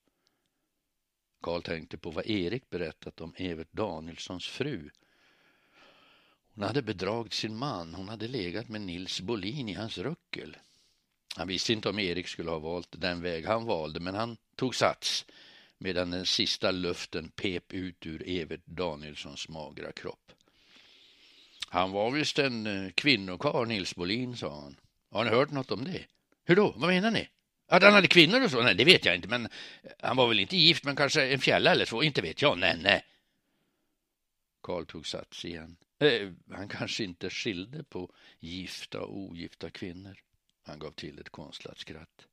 Karl 1.41 1.61
tänkte 1.61 1.97
på 1.97 2.11
vad 2.11 2.25
Erik 2.25 2.69
berättat 2.69 3.21
om 3.21 3.33
Evert 3.37 3.71
Danielssons 3.71 4.47
fru. 4.47 4.89
Hon 6.53 6.63
hade 6.63 6.81
bedragit 6.81 7.33
sin 7.33 7.55
man, 7.55 7.93
hon 7.93 8.09
hade 8.09 8.27
legat 8.27 8.69
med 8.69 8.81
Nils 8.81 9.21
Bolin 9.21 9.69
i 9.69 9.73
hans 9.73 9.97
ruckel. 9.97 10.57
Han 11.35 11.47
visste 11.47 11.73
inte 11.73 11.89
om 11.89 11.99
Erik 11.99 12.27
skulle 12.27 12.51
ha 12.51 12.59
valt 12.59 13.01
den 13.01 13.21
väg 13.21 13.45
han 13.45 13.65
valde, 13.65 13.99
men 13.99 14.15
han 14.15 14.37
tog 14.55 14.75
sats 14.75 15.25
medan 15.77 16.11
den 16.11 16.25
sista 16.25 16.71
luften 16.71 17.29
pep 17.29 17.73
ut 17.73 18.05
ur 18.05 18.23
Evert 18.29 18.65
Danielssons 18.65 19.49
magra 19.49 19.91
kropp. 19.91 20.31
Han 21.69 21.91
var 21.91 22.11
visst 22.11 22.39
en 22.39 22.67
eh, 22.67 22.91
kvinnokarl, 22.91 23.67
Nils 23.67 23.95
Bolin, 23.95 24.37
sa 24.37 24.61
han. 24.61 24.75
Har 25.09 25.23
ni 25.23 25.29
hört 25.29 25.51
något 25.51 25.71
om 25.71 25.83
det? 25.83 26.05
Hur 26.47 26.55
då? 26.55 26.73
Vad 26.77 26.89
menar 26.89 27.11
ni? 27.11 27.29
Att 27.67 27.83
han 27.83 27.93
hade 27.93 28.07
kvinnor 28.07 28.43
och 28.43 28.51
så? 28.51 28.61
Nej, 28.61 28.75
det 28.75 28.85
vet 28.85 29.05
jag 29.05 29.15
inte, 29.15 29.27
men 29.27 29.45
eh, 29.45 29.91
han 29.99 30.17
var 30.17 30.27
väl 30.27 30.39
inte 30.39 30.57
gift, 30.57 30.83
men 30.83 30.95
kanske 30.95 31.33
en 31.33 31.39
fjälla 31.39 31.71
eller 31.71 31.85
två, 31.85 32.03
inte 32.03 32.21
vet 32.21 32.41
jag. 32.41 32.57
Nej, 32.57 32.77
nej. 32.81 33.05
Karl 34.63 34.85
tog 34.85 35.07
sats 35.07 35.45
igen. 35.45 35.77
Eh, 35.99 36.29
han 36.51 36.67
kanske 36.67 37.03
inte 37.03 37.29
skilde 37.29 37.83
på 37.83 38.13
gifta 38.39 39.01
och 39.01 39.17
ogifta 39.17 39.69
kvinnor. 39.69 40.15
Han 40.63 40.79
gav 40.79 40.91
till 40.91 41.19
ett 41.19 41.29
konstlat 41.29 41.77
skratt. 41.77 42.27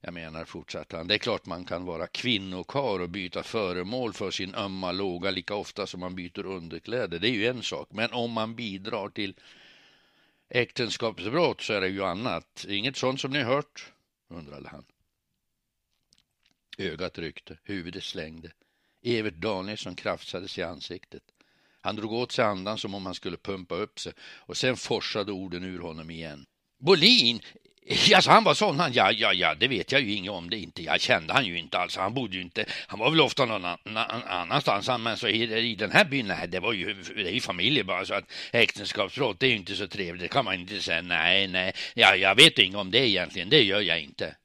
Jag 0.00 0.14
menar, 0.14 0.44
fortsatte 0.44 0.96
han, 0.96 1.08
det 1.08 1.14
är 1.14 1.18
klart 1.18 1.46
man 1.46 1.64
kan 1.64 1.84
vara 1.84 2.06
kvinnokar 2.06 3.00
och 3.00 3.10
byta 3.10 3.42
föremål 3.42 4.12
för 4.12 4.30
sin 4.30 4.54
ömma 4.54 4.92
låga 4.92 5.30
lika 5.30 5.54
ofta 5.54 5.86
som 5.86 6.00
man 6.00 6.14
byter 6.14 6.46
underkläder. 6.46 7.18
Det 7.18 7.28
är 7.28 7.32
ju 7.32 7.46
en 7.46 7.62
sak. 7.62 7.88
Men 7.92 8.12
om 8.12 8.32
man 8.32 8.54
bidrar 8.54 9.08
till 9.08 9.34
äktenskapsbrott 10.50 11.60
så 11.60 11.72
är 11.72 11.80
det 11.80 11.88
ju 11.88 12.04
annat. 12.04 12.66
Inget 12.68 12.96
sånt 12.96 13.20
som 13.20 13.30
ni 13.30 13.42
hört? 13.42 13.92
undrade 14.28 14.68
han. 14.68 14.84
Ögat 16.78 17.18
ryckte, 17.18 17.58
huvudet 17.64 18.04
slängde. 18.04 18.52
Evert 19.02 19.34
Danielsson 19.34 19.94
krafsades 19.94 20.58
i 20.58 20.62
ansiktet. 20.62 21.22
Han 21.80 21.96
drog 21.96 22.12
åt 22.12 22.32
sig 22.32 22.44
andan 22.44 22.78
som 22.78 22.94
om 22.94 23.06
han 23.06 23.14
skulle 23.14 23.36
pumpa 23.36 23.74
upp 23.74 24.00
sig 24.00 24.12
och 24.20 24.56
sen 24.56 24.76
forsade 24.76 25.32
orden 25.32 25.64
ur 25.64 25.78
honom 25.78 26.10
igen. 26.10 26.46
Bolin, 26.78 27.40
Alltså 28.14 28.30
han 28.30 28.44
var 28.44 28.54
sån 28.54 28.80
han, 28.80 28.92
ja, 28.92 29.12
ja, 29.12 29.32
ja, 29.32 29.54
det 29.54 29.68
vet 29.68 29.92
jag 29.92 30.00
ju 30.00 30.12
inget 30.12 30.30
om 30.30 30.50
det 30.50 30.56
inte. 30.56 30.82
Jag 30.82 31.00
kände 31.00 31.32
han 31.32 31.46
ju 31.46 31.58
inte 31.58 31.78
alls. 31.78 31.96
Han 31.96 32.14
bodde 32.14 32.36
ju 32.36 32.42
inte, 32.42 32.64
han 32.86 33.00
var 33.00 33.10
väl 33.10 33.20
ofta 33.20 33.44
någon 33.44 33.64
annanstans. 34.26 34.88
Men 34.88 35.16
så 35.16 35.28
i, 35.28 35.70
i 35.70 35.74
den 35.74 35.90
här 35.90 36.04
byn, 36.04 36.26
nej, 36.26 36.48
det 36.48 36.60
var 36.60 36.72
ju, 36.72 36.94
det 36.94 37.28
är 37.28 37.32
ju 37.32 37.40
familj 37.40 37.82
bara 37.82 38.04
så 38.04 38.14
att 38.14 38.32
äktenskapsbrott, 38.52 39.40
det 39.40 39.46
är 39.46 39.50
ju 39.50 39.56
inte 39.56 39.76
så 39.76 39.88
trevligt. 39.88 40.22
Det 40.22 40.28
kan 40.28 40.44
man 40.44 40.54
inte 40.54 40.80
säga. 40.80 41.02
Nej, 41.02 41.48
nej, 41.48 41.72
ja, 41.94 42.16
jag 42.16 42.34
vet 42.34 42.58
inget 42.58 42.76
om 42.76 42.90
det 42.90 43.08
egentligen. 43.08 43.48
Det 43.48 43.62
gör 43.62 43.80
jag 43.80 44.00
inte. 44.00 44.36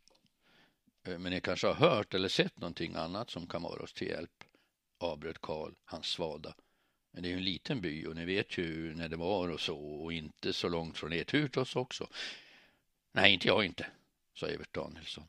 Eh, 1.07 1.17
men 1.17 1.31
ni 1.31 1.41
kanske 1.41 1.67
har 1.67 1.73
hört 1.73 2.13
eller 2.13 2.29
sett 2.29 2.59
någonting 2.59 2.95
annat 2.95 3.29
som 3.29 3.47
kan 3.47 3.61
vara 3.61 3.83
oss 3.83 3.93
till 3.93 4.07
hjälp? 4.07 4.43
Avbröt 4.99 5.41
Karl, 5.41 5.71
hans 5.85 6.05
svada. 6.05 6.53
Men 7.13 7.23
det 7.23 7.29
är 7.29 7.31
ju 7.31 7.37
en 7.37 7.43
liten 7.43 7.81
by 7.81 8.05
och 8.05 8.15
ni 8.15 8.25
vet 8.25 8.57
ju 8.57 8.95
när 8.95 9.09
det 9.09 9.15
var 9.15 9.49
och 9.49 9.59
så 9.59 9.77
och 9.77 10.13
inte 10.13 10.53
så 10.53 10.69
långt 10.69 10.97
från 10.97 11.13
ert 11.13 11.33
hus 11.33 11.75
också. 11.75 12.07
Nej, 13.15 13.33
inte 13.33 13.47
jag 13.47 13.65
inte, 13.65 13.85
sa 14.33 14.47
Evert 14.47 14.73
Danielsson. 14.73 15.27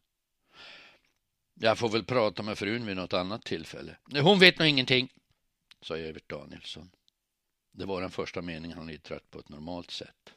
Jag 1.54 1.78
får 1.78 1.88
väl 1.88 2.04
prata 2.04 2.42
med 2.42 2.58
frun 2.58 2.86
vid 2.86 2.96
något 2.96 3.12
annat 3.12 3.44
tillfälle. 3.44 3.96
Hon 4.22 4.38
vet 4.38 4.58
nog 4.58 4.68
ingenting, 4.68 5.12
sa 5.80 5.96
Evert 5.96 6.28
Danielsson. 6.28 6.90
Det 7.72 7.84
var 7.84 8.00
den 8.00 8.10
första 8.10 8.42
meningen 8.42 8.78
han 8.78 8.90
yttrat 8.90 9.30
på 9.30 9.38
ett 9.38 9.48
normalt 9.48 9.90
sätt. 9.90 10.34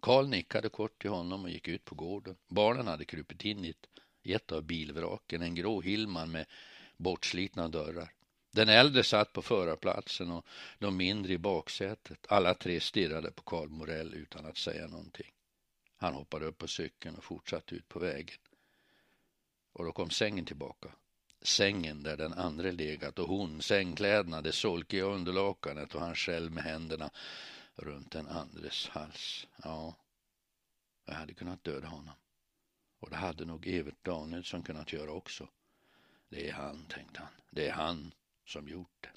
Karl 0.00 0.28
nickade 0.28 0.68
kort 0.68 1.02
till 1.02 1.10
honom 1.10 1.44
och 1.44 1.50
gick 1.50 1.68
ut 1.68 1.84
på 1.84 1.94
gården. 1.94 2.36
Barnen 2.48 2.86
hade 2.86 3.04
krupit 3.04 3.44
in 3.44 3.64
i 3.64 3.68
ett, 3.68 3.86
i 4.22 4.32
ett 4.32 4.52
av 4.52 4.62
bilvraken, 4.62 5.42
en 5.42 5.54
grå 5.54 5.80
Hillman 5.80 6.30
med 6.30 6.46
bortslitna 6.96 7.68
dörrar. 7.68 8.12
Den 8.50 8.68
äldre 8.68 9.04
satt 9.04 9.32
på 9.32 9.42
förarplatsen 9.42 10.30
och 10.30 10.46
de 10.78 10.96
mindre 10.96 11.32
i 11.32 11.38
baksätet. 11.38 12.26
Alla 12.28 12.54
tre 12.54 12.80
stirrade 12.80 13.30
på 13.30 13.42
Karl 13.42 13.68
Morell 13.68 14.14
utan 14.14 14.46
att 14.46 14.56
säga 14.56 14.86
någonting. 14.86 15.32
Han 16.00 16.14
hoppade 16.14 16.46
upp 16.46 16.58
på 16.58 16.68
cykeln 16.68 17.16
och 17.16 17.24
fortsatte 17.24 17.74
ut 17.74 17.88
på 17.88 17.98
vägen. 17.98 18.38
Och 19.72 19.84
då 19.84 19.92
kom 19.92 20.10
sängen 20.10 20.44
tillbaka. 20.44 20.88
Sängen 21.42 22.02
där 22.02 22.16
den 22.16 22.32
andra 22.32 22.70
legat 22.70 23.18
och 23.18 23.28
hon, 23.28 23.62
sängkläderna, 23.62 24.42
det 24.42 24.52
solkiga 24.52 25.04
underlakanet 25.04 25.94
och 25.94 26.00
han 26.00 26.14
själv 26.14 26.52
med 26.52 26.64
händerna 26.64 27.10
runt 27.74 28.12
den 28.12 28.28
andres 28.28 28.88
hals. 28.88 29.46
Ja, 29.62 29.94
jag 31.04 31.14
hade 31.14 31.34
kunnat 31.34 31.64
döda 31.64 31.88
honom. 31.88 32.14
Och 33.00 33.10
det 33.10 33.16
hade 33.16 33.44
nog 33.44 33.66
Evert 33.66 34.04
Danielsson 34.04 34.62
kunnat 34.62 34.92
göra 34.92 35.12
också. 35.12 35.48
Det 36.28 36.48
är 36.48 36.52
han, 36.52 36.84
tänkte 36.84 37.20
han. 37.20 37.32
Det 37.50 37.68
är 37.68 37.72
han 37.72 38.14
som 38.44 38.68
gjort 38.68 38.96
det. 39.00 39.10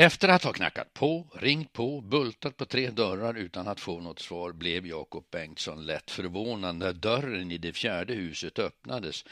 Efter 0.00 0.28
att 0.28 0.44
ha 0.44 0.52
knackat 0.52 0.94
på, 0.94 1.26
ringt 1.34 1.72
på, 1.72 2.00
bultat 2.00 2.56
på 2.56 2.64
tre 2.64 2.90
dörrar 2.90 3.34
utan 3.34 3.68
att 3.68 3.80
få 3.80 4.00
något 4.00 4.18
svar 4.18 4.52
blev 4.52 4.86
Jakob 4.86 5.24
Bengtsson 5.30 5.86
lätt 5.86 6.10
förvånad 6.10 6.76
när 6.76 6.92
dörren 6.92 7.50
i 7.52 7.58
det 7.58 7.72
fjärde 7.72 8.14
huset 8.14 8.58
öppnades. 8.58 9.24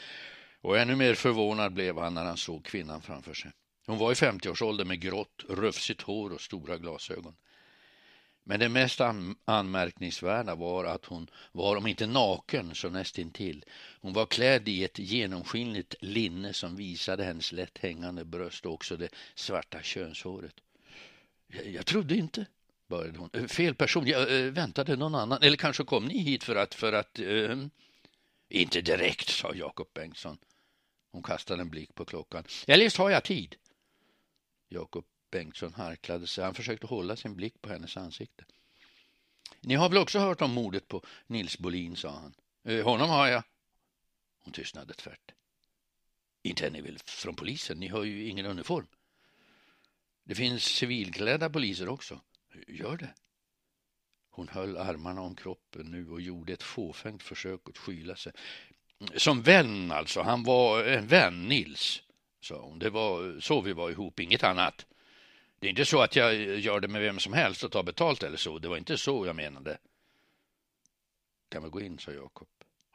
Och 0.61 0.77
ännu 0.77 0.95
mer 0.95 1.13
förvånad 1.13 1.73
blev 1.73 1.97
han 1.97 2.13
när 2.13 2.25
han 2.25 2.37
såg 2.37 2.65
kvinnan 2.65 3.01
framför 3.01 3.33
sig. 3.33 3.51
Hon 3.85 3.97
var 3.97 4.11
i 4.11 4.15
50-årsåldern 4.15 4.87
med 4.87 5.01
grått, 5.01 5.43
rufsigt 5.49 6.01
hår 6.01 6.33
och 6.33 6.41
stora 6.41 6.77
glasögon. 6.77 7.35
Men 8.43 8.59
det 8.59 8.69
mest 8.69 9.01
anmärkningsvärda 9.45 10.55
var 10.55 10.85
att 10.85 11.05
hon 11.05 11.29
var, 11.51 11.75
om 11.75 11.87
inte 11.87 12.07
naken, 12.07 12.75
så 12.75 12.89
nästintill. 12.89 13.65
Hon 14.01 14.13
var 14.13 14.25
klädd 14.25 14.67
i 14.67 14.83
ett 14.83 14.99
genomskinligt 14.99 15.95
linne 15.99 16.53
som 16.53 16.75
visade 16.75 17.23
hennes 17.23 17.51
lätt 17.51 17.77
hängande 17.77 18.25
bröst 18.25 18.65
och 18.65 18.73
också 18.73 18.97
det 18.97 19.09
svarta 19.35 19.81
könshåret. 19.81 20.53
Jag, 21.47 21.85
trodde 21.85 22.15
inte, 22.15 22.45
började 22.87 23.19
hon. 23.19 23.29
Eh, 23.33 23.45
fel 23.45 23.75
person, 23.75 24.07
jag 24.07 24.45
äh, 24.45 24.51
väntade 24.51 24.95
någon 24.95 25.15
annan. 25.15 25.41
Eller 25.41 25.57
kanske 25.57 25.83
kom 25.83 26.05
ni 26.05 26.17
hit 26.17 26.43
för 26.43 26.55
att... 26.55 26.75
För 26.75 26.93
att 26.93 27.19
äh... 27.19 27.65
Inte 28.49 28.81
direkt, 28.81 29.29
sa 29.29 29.53
Jakob 29.53 29.87
Bengtsson. 29.93 30.37
Hon 31.11 31.23
kastade 31.23 31.61
en 31.61 31.69
blick 31.69 31.95
på 31.95 32.05
klockan. 32.05 32.43
Eljest 32.67 32.97
har 32.97 33.09
jag 33.09 33.23
tid. 33.23 33.55
Jakob 34.69 35.05
Bengtsson 35.31 35.73
harklade 35.73 36.27
sig. 36.27 36.43
Han 36.43 36.53
försökte 36.53 36.87
hålla 36.87 37.15
sin 37.15 37.35
blick 37.35 37.61
på 37.61 37.69
hennes 37.69 37.97
ansikte. 37.97 38.45
Ni 39.61 39.75
har 39.75 39.89
väl 39.89 39.97
också 39.97 40.19
hört 40.19 40.41
om 40.41 40.51
mordet 40.51 40.87
på 40.87 41.05
Nils 41.27 41.57
Bolin, 41.57 41.95
sa 41.95 42.09
han. 42.09 42.33
Eh, 42.63 42.85
honom 42.85 43.09
har 43.09 43.27
jag. 43.27 43.43
Hon 44.39 44.53
tystnade 44.53 44.93
tvärt. 44.93 45.31
Inte 46.43 46.65
är 46.65 46.71
ni 46.71 46.81
väl 46.81 46.97
från 47.05 47.35
polisen? 47.35 47.79
Ni 47.79 47.87
har 47.87 48.03
ju 48.03 48.27
ingen 48.27 48.45
uniform. 48.45 48.87
Det 50.27 50.35
finns 50.35 50.63
civilklädda 50.63 51.49
poliser 51.49 51.89
också. 51.89 52.21
Gör 52.67 52.97
det? 52.97 53.13
Hon 54.29 54.47
höll 54.47 54.77
armarna 54.77 55.21
om 55.21 55.35
kroppen 55.35 55.85
nu 55.85 56.09
och 56.09 56.21
gjorde 56.21 56.53
ett 56.53 56.63
fåfängt 56.63 57.23
försök 57.23 57.69
att 57.69 57.77
skyla 57.77 58.15
sig. 58.15 58.33
Som 59.15 59.41
vän 59.41 59.91
alltså. 59.91 60.21
Han 60.21 60.43
var 60.43 60.83
en 60.83 61.07
vän, 61.07 61.43
Nils, 61.43 62.01
sa 62.41 62.61
hon. 62.61 62.79
Det 62.79 62.89
var 62.89 63.39
så 63.39 63.61
vi 63.61 63.73
var 63.73 63.89
ihop, 63.89 64.19
inget 64.19 64.43
annat. 64.43 64.85
Det 65.59 65.67
är 65.67 65.69
inte 65.69 65.85
så 65.85 66.01
att 66.01 66.15
jag 66.15 66.35
gör 66.59 66.79
det 66.79 66.87
med 66.87 67.01
vem 67.01 67.19
som 67.19 67.33
helst 67.33 67.63
och 67.63 67.71
tar 67.71 67.83
betalt 67.83 68.23
eller 68.23 68.37
så. 68.37 68.59
Det 68.59 68.67
var 68.67 68.77
inte 68.77 68.97
så 68.97 69.25
jag 69.25 69.35
menade. 69.35 69.77
Kan 71.49 71.63
vi 71.63 71.69
gå 71.69 71.81
in, 71.81 71.99
sa 71.99 72.11
Jakob. 72.11 72.47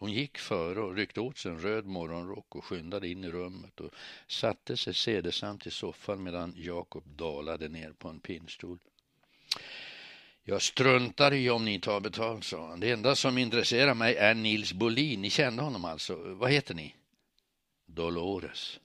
Hon 0.02 0.12
gick 0.12 0.38
före 0.38 0.80
och 0.80 0.96
ryckte 0.96 1.20
åt 1.20 1.38
sig 1.38 1.52
en 1.52 1.60
röd 1.60 1.86
morgonrock 1.86 2.56
och 2.56 2.64
skyndade 2.64 3.08
in 3.08 3.24
i 3.24 3.30
rummet 3.30 3.80
och 3.80 3.94
satte 4.26 4.76
sig 4.76 4.94
sedesamt 4.94 5.66
i 5.66 5.70
soffan 5.70 6.22
medan 6.22 6.54
Jakob 6.56 7.04
dalade 7.06 7.68
ner 7.68 7.92
på 7.92 8.08
en 8.08 8.20
pinnstol. 8.20 8.78
Jag 10.42 10.62
struntar 10.62 11.32
i 11.32 11.50
om 11.50 11.64
ni 11.64 11.80
tar 11.80 12.00
betalt, 12.00 12.44
sa 12.44 12.68
han. 12.68 12.80
Det 12.80 12.90
enda 12.90 13.16
som 13.16 13.38
intresserar 13.38 13.94
mig 13.94 14.16
är 14.16 14.34
Nils 14.34 14.72
Bolin. 14.72 15.22
Ni 15.22 15.30
kände 15.30 15.62
honom 15.62 15.84
alltså. 15.84 16.14
Vad 16.16 16.50
heter 16.50 16.74
ni? 16.74 16.94
Dolores. 17.86 18.80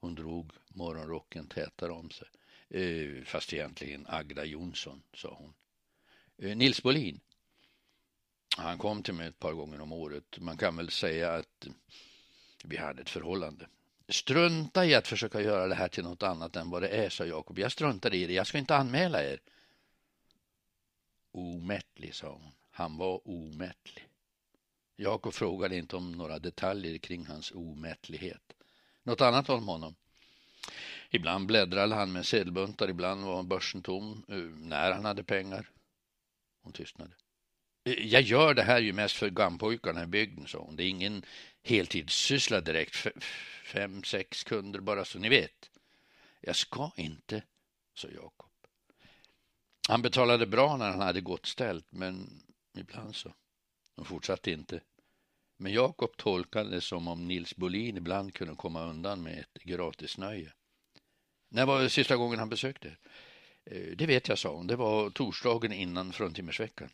Hon 0.00 0.14
drog 0.14 0.50
morgonrocken 0.68 1.46
tätare 1.46 1.92
om 1.92 2.10
sig. 2.10 2.28
Eh, 2.70 3.24
fast 3.24 3.52
egentligen 3.52 4.06
Agda 4.08 4.44
Jonsson, 4.44 5.02
sa 5.14 5.34
hon. 5.34 5.54
Eh, 6.38 6.56
Nils 6.56 6.82
Bolin. 6.82 7.20
Han 8.56 8.78
kom 8.78 9.02
till 9.02 9.14
mig 9.14 9.28
ett 9.28 9.38
par 9.38 9.52
gånger 9.52 9.80
om 9.80 9.92
året. 9.92 10.38
Man 10.38 10.56
kan 10.56 10.76
väl 10.76 10.90
säga 10.90 11.34
att 11.34 11.66
vi 12.64 12.76
hade 12.76 13.02
ett 13.02 13.10
förhållande. 13.10 13.66
Strunta 14.08 14.86
i 14.86 14.94
att 14.94 15.08
försöka 15.08 15.40
göra 15.40 15.68
det 15.68 15.74
här 15.74 15.88
till 15.88 16.04
något 16.04 16.22
annat 16.22 16.56
än 16.56 16.70
vad 16.70 16.82
det 16.82 16.88
är, 16.88 17.10
sa 17.10 17.24
Jakob. 17.24 17.58
Jag 17.58 17.72
struntar 17.72 18.14
i 18.14 18.26
det. 18.26 18.32
Jag 18.32 18.46
ska 18.46 18.58
inte 18.58 18.76
anmäla 18.76 19.24
er. 19.24 19.40
Omättlig, 21.32 22.14
sa 22.14 22.32
hon. 22.32 22.52
Han 22.70 22.96
var 22.96 23.28
omättlig. 23.28 24.08
Jakob 24.96 25.34
frågade 25.34 25.76
inte 25.76 25.96
om 25.96 26.12
några 26.12 26.38
detaljer 26.38 26.98
kring 26.98 27.26
hans 27.26 27.52
omättlighet. 27.54 28.52
Något 29.02 29.20
annat 29.20 29.50
om 29.50 29.68
honom? 29.68 29.94
Ibland 31.10 31.46
bläddrade 31.46 31.94
han 31.94 32.12
med 32.12 32.26
sedelbuntar, 32.26 32.88
ibland 32.88 33.24
var 33.24 33.42
börsen 33.42 33.82
tom, 33.82 34.24
eh, 34.28 34.36
när 34.66 34.92
han 34.92 35.04
hade 35.04 35.24
pengar. 35.24 35.70
Hon 36.62 36.72
tystnade. 36.72 37.12
Jag 37.84 38.22
gör 38.22 38.54
det 38.54 38.62
här 38.62 38.80
ju 38.80 38.92
mest 38.92 39.16
för 39.16 39.30
gammpojkarna 39.30 40.02
i 40.02 40.06
bygden, 40.06 40.46
sa 40.46 40.58
hon. 40.58 40.76
Det 40.76 40.84
är 40.84 40.88
ingen 40.88 41.24
heltidssyssla 41.62 42.60
direkt. 42.60 43.06
fem, 43.64 44.04
sex 44.04 44.44
kunder 44.44 44.80
bara 44.80 45.04
så 45.04 45.18
ni 45.18 45.28
vet. 45.28 45.70
Jag 46.40 46.56
ska 46.56 46.90
inte, 46.96 47.42
sa 47.94 48.08
Jakob. 48.08 48.50
Han 49.88 50.02
betalade 50.02 50.46
bra 50.46 50.76
när 50.76 50.90
han 50.90 51.00
hade 51.00 51.20
gott 51.20 51.46
ställt, 51.46 51.92
men 51.92 52.42
ibland 52.78 53.16
så. 53.16 53.34
De 53.96 54.04
fortsatte 54.04 54.50
inte. 54.50 54.80
Men 55.56 55.72
Jakob 55.72 56.16
tolkade 56.16 56.70
det 56.70 56.80
som 56.80 57.08
om 57.08 57.28
Nils 57.28 57.56
Bolin 57.56 57.96
ibland 57.96 58.34
kunde 58.34 58.54
komma 58.54 58.84
undan 58.84 59.22
med 59.22 59.38
ett 59.38 59.62
gratisnöje. 59.62 60.52
När 61.48 61.66
var 61.66 61.82
det 61.82 61.90
sista 61.90 62.16
gången 62.16 62.38
han 62.38 62.48
besökte? 62.48 62.96
Eh, 63.64 63.96
det 63.96 64.06
vet 64.06 64.28
jag, 64.28 64.38
sa 64.38 64.54
hon. 64.54 64.66
Det 64.66 64.76
var 64.76 65.10
torsdagen 65.10 65.72
innan 65.72 66.12
fruntimmersveckan. 66.12 66.90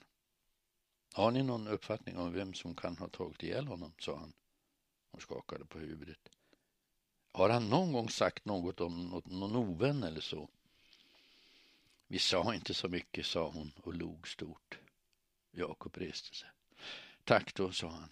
Har 1.13 1.31
ni 1.31 1.43
någon 1.43 1.69
uppfattning 1.69 2.19
om 2.19 2.33
vem 2.33 2.55
som 2.55 2.75
kan 2.75 2.97
ha 2.97 3.09
tagit 3.09 3.43
ihjäl 3.43 3.67
honom? 3.67 3.93
sa 3.99 4.17
han. 4.17 4.33
Hon 5.11 5.21
skakade 5.21 5.65
på 5.65 5.79
huvudet. 5.79 6.29
Har 7.33 7.51
han 7.51 7.69
någon 7.69 7.93
gång 7.93 8.09
sagt 8.09 8.45
något 8.45 8.81
om 8.81 9.07
något, 9.07 9.27
någon 9.27 9.57
ovän 9.57 10.03
eller 10.03 10.21
så? 10.21 10.49
Vi 12.07 12.19
sa 12.19 12.55
inte 12.55 12.75
så 12.75 12.89
mycket, 12.89 13.27
sa 13.27 13.51
hon 13.51 13.73
och 13.77 13.95
log 13.95 14.29
stort. 14.29 14.79
Jakob 15.51 15.97
reste 15.97 16.37
sig. 16.37 16.49
Tack 17.25 17.55
då, 17.55 17.73
sa 17.73 17.89
han. 17.89 18.11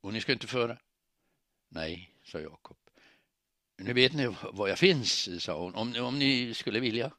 Och 0.00 0.12
ni 0.12 0.20
ska 0.20 0.32
inte 0.32 0.46
föra? 0.46 0.78
Nej, 1.68 2.14
sa 2.24 2.40
Jakob. 2.40 2.76
Nu 3.76 3.92
vet 3.92 4.12
ni 4.12 4.36
var 4.52 4.68
jag 4.68 4.78
finns, 4.78 5.42
sa 5.44 5.58
hon, 5.58 5.74
om, 5.74 5.96
om 5.96 6.18
ni 6.18 6.54
skulle 6.54 6.80
vilja. 6.80 7.12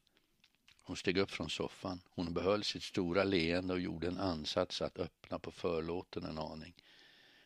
Hon 0.84 0.96
steg 0.96 1.18
upp 1.18 1.32
från 1.32 1.50
soffan. 1.50 2.02
Hon 2.10 2.34
behöll 2.34 2.64
sitt 2.64 2.84
stora 2.84 3.24
leende 3.24 3.74
och 3.74 3.80
gjorde 3.80 4.08
en 4.08 4.20
ansats 4.20 4.82
att 4.82 5.00
öppna 5.00 5.40
på 5.40 5.52
förlåten 5.52 6.24
en 6.24 6.38
aning. 6.38 6.74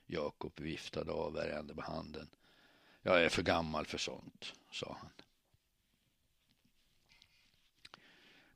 Jakob 0.06 0.60
viftade 0.60 1.12
avvärjande 1.12 1.74
med 1.74 1.86
handen. 1.86 2.30
Jag 3.02 3.24
är 3.24 3.30
för 3.30 3.44
gammal 3.44 3.86
för 3.86 3.98
sånt, 3.98 4.54
sa 4.72 4.98
han. 5.02 5.12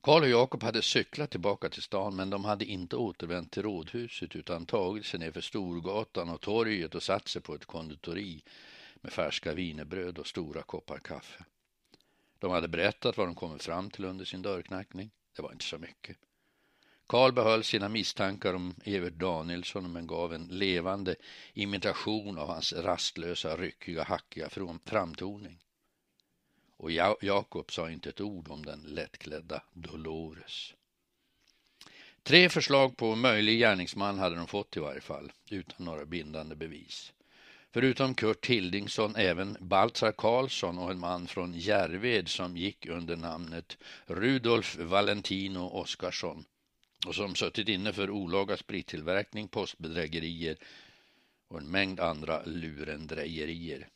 Karl 0.02 0.22
och 0.22 0.30
Jakob 0.30 0.64
hade 0.64 0.82
cyklat 0.82 1.32
tillbaka 1.32 1.70
till 1.70 1.82
stan 1.82 2.16
men 2.16 2.30
de 2.30 2.46
hade 2.46 2.66
inte 2.66 2.96
återvänt 2.96 3.52
till 3.52 3.64
rådhuset 3.64 4.36
utan 4.36 4.66
tagit 4.66 5.06
sig 5.06 5.20
ner 5.20 5.32
för 5.32 5.42
Storgatan 5.42 6.30
och 6.30 6.42
torget 6.42 6.96
och 6.96 7.04
satt 7.04 7.28
sig 7.28 7.42
på 7.42 7.56
ett 7.56 7.66
konditori 7.66 8.44
med 8.96 9.14
färska 9.14 9.54
vinerbröd 9.54 10.18
och 10.18 10.28
stora 10.28 10.62
koppar 10.62 11.00
kaffe. 11.00 11.44
De 12.42 12.52
hade 12.52 12.68
berättat 12.68 13.18
vad 13.18 13.28
de 13.28 13.36
kommit 13.36 13.64
fram 13.64 13.90
till 13.90 14.06
under 14.06 14.26
sin 14.26 14.42
dörrknackning. 14.42 15.12
Det 15.36 15.42
var 15.42 15.52
inte 15.52 15.66
så 15.66 15.78
mycket. 15.78 16.18
Karl 17.08 17.32
behöll 17.32 17.64
sina 17.64 17.90
misstankar 17.90 18.54
om 18.54 18.76
Evert 18.84 19.14
Danielsson 19.14 19.92
men 19.92 20.08
gav 20.08 20.34
en 20.34 20.48
levande 20.48 21.16
imitation 21.54 22.38
av 22.38 22.48
hans 22.48 22.74
rastlösa, 22.74 23.58
ryckiga, 23.58 24.04
hackiga 24.04 24.50
framtoning. 24.86 25.60
Och 26.78 26.92
Jakob 27.22 27.72
sa 27.72 27.90
inte 27.90 28.10
ett 28.10 28.22
ord 28.22 28.50
om 28.50 28.66
den 28.66 28.82
lättklädda 28.82 29.64
Dolores. 29.74 30.74
Tre 32.24 32.50
förslag 32.50 32.98
på 32.98 33.16
möjlig 33.16 33.60
gärningsman 33.60 34.20
hade 34.20 34.36
de 34.36 34.48
fått 34.48 34.78
i 34.78 34.80
varje 34.80 35.02
fall, 35.02 35.32
utan 35.50 35.86
några 35.86 36.06
bindande 36.06 36.56
bevis. 36.56 37.14
Förutom 37.74 38.16
Kurt 38.16 38.46
Hildingsson 38.46 39.16
även 39.16 39.58
Baltzar 39.60 40.12
Karlsson 40.12 40.78
och 40.78 40.92
en 40.92 41.00
man 41.00 41.28
från 41.28 41.54
Järved 41.54 42.28
som 42.28 42.58
gick 42.58 42.86
under 42.86 43.16
namnet 43.16 43.78
Rudolf 44.06 44.78
Valentino 44.80 45.60
Oskarsson 45.60 46.46
och 47.08 47.16
som 47.16 47.36
suttit 47.36 47.68
inne 47.68 47.94
för 47.94 48.10
olaga 48.10 48.58
sprittillverkning, 48.58 49.48
postbedrägerier 49.48 50.58
och 51.48 51.58
en 51.60 51.72
mängd 51.72 52.00
andra 52.00 52.44
lurendrejerier. 52.46 53.88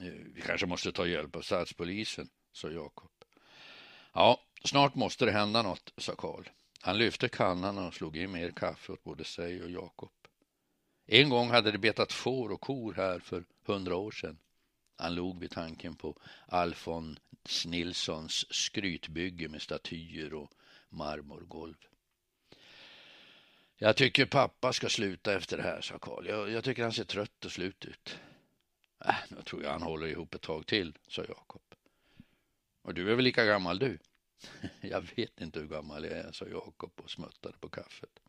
Eh, 0.00 0.12
vi 0.34 0.40
kanske 0.40 0.66
måste 0.66 0.92
ta 0.92 1.06
hjälp 1.06 1.36
av 1.36 1.42
statspolisen, 1.42 2.28
sa 2.52 2.70
Jakob. 2.70 3.10
Ja, 4.12 4.40
snart 4.64 4.94
måste 4.94 5.24
det 5.24 5.32
hända 5.32 5.62
något, 5.62 5.92
sa 5.96 6.14
Karl. 6.14 6.48
Han 6.80 6.98
lyfte 6.98 7.28
kannan 7.28 7.78
och 7.78 7.94
slog 7.94 8.16
i 8.16 8.26
mer 8.26 8.50
kaffe 8.50 8.92
åt 8.92 9.04
både 9.04 9.24
sig 9.24 9.62
och 9.62 9.70
Jakob. 9.70 10.10
En 11.10 11.28
gång 11.28 11.50
hade 11.50 11.72
det 11.72 11.78
betat 11.78 12.12
får 12.12 12.50
och 12.50 12.60
kor 12.60 12.94
här 12.94 13.18
för 13.18 13.44
hundra 13.64 13.96
år 13.96 14.10
sedan. 14.10 14.38
Han 14.96 15.14
log 15.14 15.40
vid 15.40 15.50
tanken 15.50 15.94
på 15.94 16.16
Alfons 16.46 17.66
Nilssons 17.66 18.54
skrytbygge 18.54 19.48
med 19.48 19.62
statyer 19.62 20.34
och 20.34 20.52
marmorgolv. 20.88 21.74
Jag 23.76 23.96
tycker 23.96 24.26
pappa 24.26 24.72
ska 24.72 24.88
sluta 24.88 25.34
efter 25.34 25.56
det 25.56 25.62
här, 25.62 25.80
sa 25.80 25.98
Karl. 25.98 26.26
Jag, 26.26 26.50
jag, 26.50 26.64
tycker 26.64 26.82
han 26.82 26.92
ser 26.92 27.04
trött 27.04 27.44
och 27.44 27.52
slut 27.52 27.84
ut. 27.84 28.18
Äh, 29.04 29.14
nu 29.28 29.42
tror 29.42 29.62
jag 29.62 29.70
han 29.70 29.82
håller 29.82 30.06
ihop 30.06 30.34
ett 30.34 30.42
tag 30.42 30.66
till, 30.66 30.98
sa 31.08 31.24
Jakob. 31.28 31.62
Och 32.82 32.94
du 32.94 33.10
är 33.10 33.14
väl 33.14 33.24
lika 33.24 33.44
gammal 33.44 33.78
du? 33.78 33.98
jag 34.80 35.00
vet 35.16 35.40
inte 35.40 35.60
hur 35.60 35.68
gammal 35.68 36.04
jag 36.04 36.12
är, 36.12 36.32
sa 36.32 36.46
Jakob 36.46 36.92
och 36.96 37.10
smuttade 37.10 37.58
på 37.58 37.68
kaffet. 37.68 38.20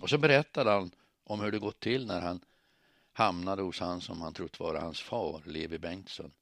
Och 0.00 0.10
så 0.10 0.18
berättade 0.18 0.70
han 0.70 0.90
om 1.32 1.40
hur 1.40 1.52
det 1.52 1.58
gått 1.58 1.80
till 1.80 2.06
när 2.06 2.20
han 2.20 2.40
hamnade 3.12 3.62
hos 3.62 3.80
han 3.80 4.00
som 4.00 4.20
han 4.20 4.34
trott 4.34 4.60
vara 4.60 4.80
hans 4.80 5.00
far, 5.00 5.42
Levi 5.46 5.78
Bengtsson. 5.78 6.32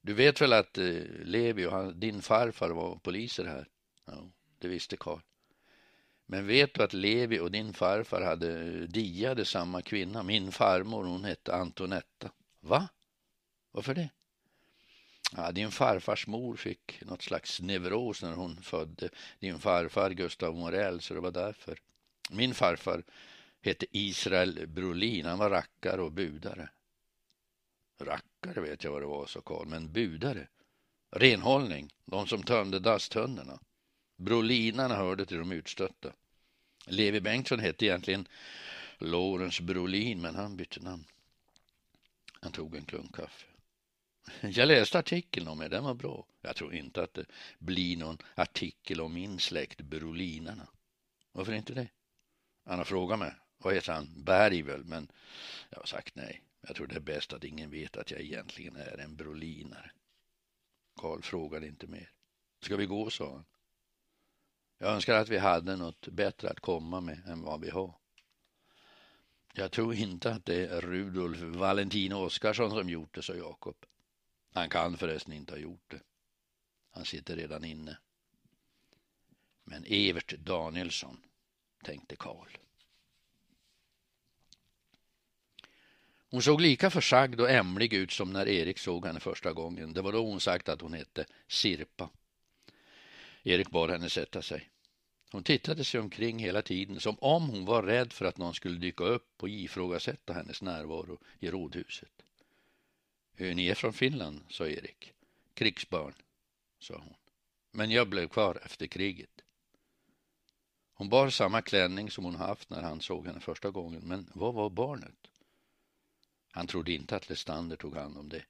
Du 0.00 0.14
vet 0.14 0.40
väl 0.40 0.52
att 0.52 0.78
eh, 0.78 1.02
Levi 1.24 1.66
och 1.66 1.72
han, 1.72 2.00
din 2.00 2.22
farfar 2.22 2.70
var 2.70 2.96
poliser 2.96 3.44
här? 3.44 3.68
Ja, 4.04 4.24
det 4.58 4.68
visste 4.68 4.96
Karl. 4.96 5.20
Men 6.26 6.46
vet 6.46 6.74
du 6.74 6.82
att 6.82 6.92
Levi 6.92 7.40
och 7.40 7.50
din 7.50 7.74
farfar 7.74 8.22
hade 8.22 8.60
eh, 8.60 8.88
diade 8.88 9.44
samma 9.44 9.82
kvinna? 9.82 10.22
Min 10.22 10.52
farmor, 10.52 11.04
hon 11.04 11.24
hette 11.24 11.54
Antonetta. 11.54 12.30
Va? 12.60 12.88
Varför 13.72 13.94
det? 13.94 14.10
Ja, 15.36 15.52
din 15.52 15.70
farfars 15.70 16.26
mor 16.26 16.56
fick 16.56 17.02
något 17.04 17.22
slags 17.22 17.60
neuros 17.60 18.22
när 18.22 18.32
hon 18.32 18.62
födde 18.62 19.08
din 19.40 19.58
farfar 19.58 20.10
Gustav 20.10 20.54
Morell, 20.54 21.00
så 21.00 21.14
det 21.14 21.20
var 21.20 21.30
därför. 21.30 21.78
Min 22.30 22.54
farfar 22.54 23.02
hette 23.62 23.86
Israel 23.90 24.68
Brolin. 24.68 25.26
Han 25.26 25.38
var 25.38 25.50
rackare 25.50 26.02
och 26.02 26.12
budare. 26.12 26.68
Rackare 28.00 28.60
vet 28.60 28.84
jag 28.84 28.92
vad 28.92 29.02
det 29.02 29.06
var, 29.06 29.26
sa 29.26 29.40
Karl, 29.40 29.66
men 29.66 29.92
budare? 29.92 30.48
Renhållning, 31.10 31.94
de 32.04 32.26
som 32.26 32.42
tömde 32.42 32.78
dastunnorna. 32.78 33.60
Brolinarna 34.16 34.96
hörde 34.96 35.26
till 35.26 35.38
de 35.38 35.52
utstötta. 35.52 36.12
Levi 36.86 37.20
Bengtsson 37.20 37.60
hette 37.60 37.86
egentligen 37.86 38.28
Lorentz 38.98 39.60
Brolin, 39.60 40.20
men 40.20 40.34
han 40.34 40.56
bytte 40.56 40.80
namn. 40.80 41.04
Han 42.40 42.52
tog 42.52 42.76
en 42.76 42.84
klunk 42.84 43.14
kaffe. 43.14 43.46
Jag 44.40 44.68
läste 44.68 44.98
artikeln 44.98 45.48
om 45.48 45.62
er, 45.62 45.68
den 45.68 45.84
var 45.84 45.94
bra. 45.94 46.26
Jag 46.40 46.56
tror 46.56 46.74
inte 46.74 47.02
att 47.02 47.14
det 47.14 47.24
blir 47.58 47.96
någon 47.96 48.18
artikel 48.34 49.00
om 49.00 49.14
min 49.14 49.38
släkt 49.38 49.80
Brolinarna. 49.80 50.68
Varför 51.32 51.52
inte 51.52 51.74
det? 51.74 51.88
Han 52.64 52.78
har 52.78 52.84
frågat 52.84 53.18
mig 53.18 53.34
vad 53.62 53.74
heter 53.74 53.92
han, 53.92 54.08
Berg 54.16 54.62
väl, 54.62 54.84
men 54.84 55.08
jag 55.70 55.78
har 55.78 55.86
sagt 55.86 56.14
nej. 56.14 56.42
Jag 56.60 56.76
tror 56.76 56.86
det 56.86 56.96
är 56.96 57.00
bäst 57.00 57.32
att 57.32 57.44
ingen 57.44 57.70
vet 57.70 57.96
att 57.96 58.10
jag 58.10 58.20
egentligen 58.20 58.76
är 58.76 58.98
en 58.98 59.16
brolinare. 59.16 59.90
Karl 60.96 61.22
frågade 61.22 61.66
inte 61.66 61.86
mer. 61.86 62.10
Ska 62.60 62.76
vi 62.76 62.86
gå, 62.86 63.10
sa 63.10 63.32
han. 63.32 63.44
Jag 64.78 64.94
önskar 64.94 65.14
att 65.14 65.28
vi 65.28 65.38
hade 65.38 65.76
något 65.76 66.08
bättre 66.08 66.50
att 66.50 66.60
komma 66.60 67.00
med 67.00 67.22
än 67.26 67.42
vad 67.42 67.60
vi 67.60 67.70
har. 67.70 67.94
Jag 69.52 69.72
tror 69.72 69.94
inte 69.94 70.32
att 70.32 70.44
det 70.44 70.66
är 70.66 70.80
Rudolf 70.80 71.40
Valentin 71.40 72.12
Oskarsson 72.12 72.70
som 72.70 72.90
gjort 72.90 73.14
det, 73.14 73.22
sa 73.22 73.34
Jakob. 73.34 73.76
Han 74.52 74.68
kan 74.68 74.96
förresten 74.96 75.32
inte 75.32 75.52
ha 75.52 75.58
gjort 75.58 75.90
det. 75.90 76.00
Han 76.90 77.04
sitter 77.04 77.36
redan 77.36 77.64
inne. 77.64 77.98
Men 79.64 79.84
Evert 79.86 80.38
Danielsson, 80.38 81.22
tänkte 81.84 82.16
Karl. 82.16 82.61
Hon 86.32 86.42
såg 86.42 86.60
lika 86.60 86.90
försagd 86.90 87.40
och 87.40 87.50
ämlig 87.50 87.92
ut 87.92 88.10
som 88.12 88.32
när 88.32 88.48
Erik 88.48 88.78
såg 88.78 89.06
henne 89.06 89.20
första 89.20 89.52
gången. 89.52 89.92
Det 89.92 90.02
var 90.02 90.12
då 90.12 90.26
hon 90.26 90.40
sagt 90.40 90.68
att 90.68 90.80
hon 90.80 90.92
hette 90.92 91.26
Sirpa. 91.48 92.10
Erik 93.42 93.70
bad 93.70 93.90
henne 93.90 94.10
sätta 94.10 94.42
sig. 94.42 94.70
Hon 95.30 95.42
tittade 95.42 95.84
sig 95.84 96.00
omkring 96.00 96.38
hela 96.38 96.62
tiden 96.62 97.00
som 97.00 97.16
om 97.18 97.48
hon 97.48 97.64
var 97.64 97.82
rädd 97.82 98.12
för 98.12 98.24
att 98.24 98.38
någon 98.38 98.54
skulle 98.54 98.78
dyka 98.78 99.04
upp 99.04 99.42
och 99.42 99.48
ifrågasätta 99.48 100.32
hennes 100.32 100.62
närvaro 100.62 101.18
i 101.40 101.50
rådhuset. 101.50 102.22
Ni 103.36 103.66
är 103.68 103.74
från 103.74 103.92
Finland, 103.92 104.40
sa 104.48 104.66
Erik. 104.66 105.12
Krigsbarn, 105.54 106.14
sa 106.78 106.94
hon. 106.94 107.14
Men 107.70 107.90
jag 107.90 108.08
blev 108.08 108.28
kvar 108.28 108.58
efter 108.64 108.86
kriget. 108.86 109.42
Hon 110.94 111.08
bar 111.08 111.30
samma 111.30 111.62
klänning 111.62 112.10
som 112.10 112.24
hon 112.24 112.36
haft 112.36 112.70
när 112.70 112.82
han 112.82 113.00
såg 113.00 113.26
henne 113.26 113.40
första 113.40 113.70
gången, 113.70 114.02
men 114.04 114.30
vad 114.34 114.54
var 114.54 114.70
barnet? 114.70 115.31
Han 116.54 116.66
trodde 116.66 116.92
inte 116.92 117.16
att 117.16 117.28
Lestander 117.28 117.76
tog 117.76 117.96
hand 117.96 118.18
om 118.18 118.28
det. 118.28 118.44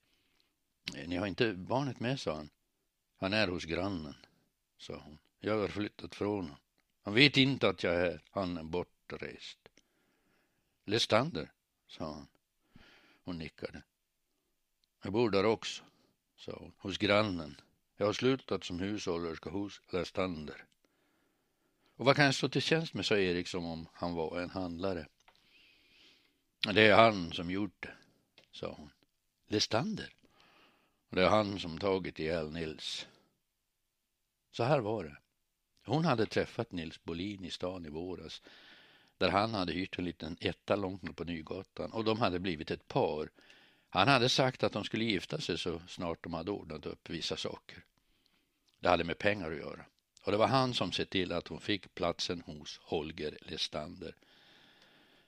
Eh, 0.95 1.07
ni 1.07 1.15
har 1.15 1.27
inte 1.27 1.53
barnet 1.53 1.99
med, 1.99 2.19
sa 2.19 2.35
han. 2.35 2.49
Han 3.17 3.33
är 3.33 3.47
hos 3.47 3.65
grannen, 3.65 4.15
sa 4.77 4.95
hon. 4.95 5.17
Jag 5.39 5.59
har 5.59 5.67
flyttat 5.67 6.15
från 6.15 6.35
honom. 6.35 6.57
Han 7.03 7.13
vet 7.13 7.37
inte 7.37 7.69
att 7.69 7.83
jag 7.83 7.95
är 7.95 7.99
här. 7.99 8.21
Han 8.31 8.57
är 8.57 8.63
bortrest. 8.63 9.59
Lestander, 10.85 11.51
sa 11.87 12.13
han. 12.13 12.27
Hon 13.23 13.37
nickade. 13.37 13.83
Jag 15.03 15.13
bor 15.13 15.29
där 15.29 15.45
också, 15.45 15.83
sa 16.35 16.51
hon. 16.59 16.73
Hos 16.77 16.97
grannen. 16.97 17.61
Jag 17.97 18.05
har 18.05 18.13
slutat 18.13 18.63
som 18.63 18.79
hushållerska 18.79 19.49
hos 19.49 19.81
Lestander. 19.89 20.65
Och 21.95 22.05
vad 22.05 22.15
kan 22.15 22.25
jag 22.25 22.35
stå 22.35 22.49
till 22.49 22.61
tjänst 22.61 22.93
med, 22.93 23.05
sa 23.05 23.17
Erik 23.17 23.47
som 23.47 23.65
om 23.65 23.87
han 23.93 24.13
var 24.13 24.41
en 24.41 24.49
handlare. 24.49 25.07
Det 26.63 26.81
är 26.81 26.95
han 26.95 27.33
som 27.33 27.51
gjort 27.51 27.81
det, 27.81 27.93
sa 28.51 28.73
hon. 28.77 28.89
Lestander? 29.47 30.13
Det 31.09 31.23
är 31.23 31.29
han 31.29 31.59
som 31.59 31.77
tagit 31.77 32.19
ihjäl 32.19 32.51
Nils. 32.51 33.07
Så 34.51 34.63
här 34.63 34.79
var 34.79 35.03
det. 35.03 35.17
Hon 35.85 36.05
hade 36.05 36.25
träffat 36.25 36.71
Nils 36.71 37.03
Bolin 37.03 37.45
i 37.45 37.51
stan 37.51 37.85
i 37.85 37.89
våras 37.89 38.41
där 39.17 39.29
han 39.29 39.53
hade 39.53 39.73
hyrt 39.73 39.99
en 39.99 40.05
liten 40.05 40.37
etta 40.39 40.75
långt 40.75 41.15
på 41.15 41.23
Nygatan 41.23 41.91
och 41.91 42.03
de 42.03 42.19
hade 42.19 42.39
blivit 42.39 42.71
ett 42.71 42.87
par. 42.87 43.29
Han 43.89 44.07
hade 44.07 44.29
sagt 44.29 44.63
att 44.63 44.73
de 44.73 44.83
skulle 44.83 45.05
gifta 45.05 45.39
sig 45.39 45.57
så 45.57 45.81
snart 45.87 46.23
de 46.23 46.33
hade 46.33 46.51
ordnat 46.51 46.85
upp 46.85 47.09
vissa 47.09 47.37
saker. 47.37 47.85
Det 48.79 48.89
hade 48.89 49.03
med 49.03 49.17
pengar 49.17 49.51
att 49.51 49.57
göra. 49.57 49.85
Och 50.23 50.31
det 50.31 50.37
var 50.37 50.47
han 50.47 50.73
som 50.73 50.91
sett 50.91 51.09
till 51.09 51.31
att 51.31 51.47
hon 51.47 51.59
fick 51.59 51.95
platsen 51.95 52.41
hos 52.41 52.79
Holger 52.83 53.37
Lestander. 53.41 54.15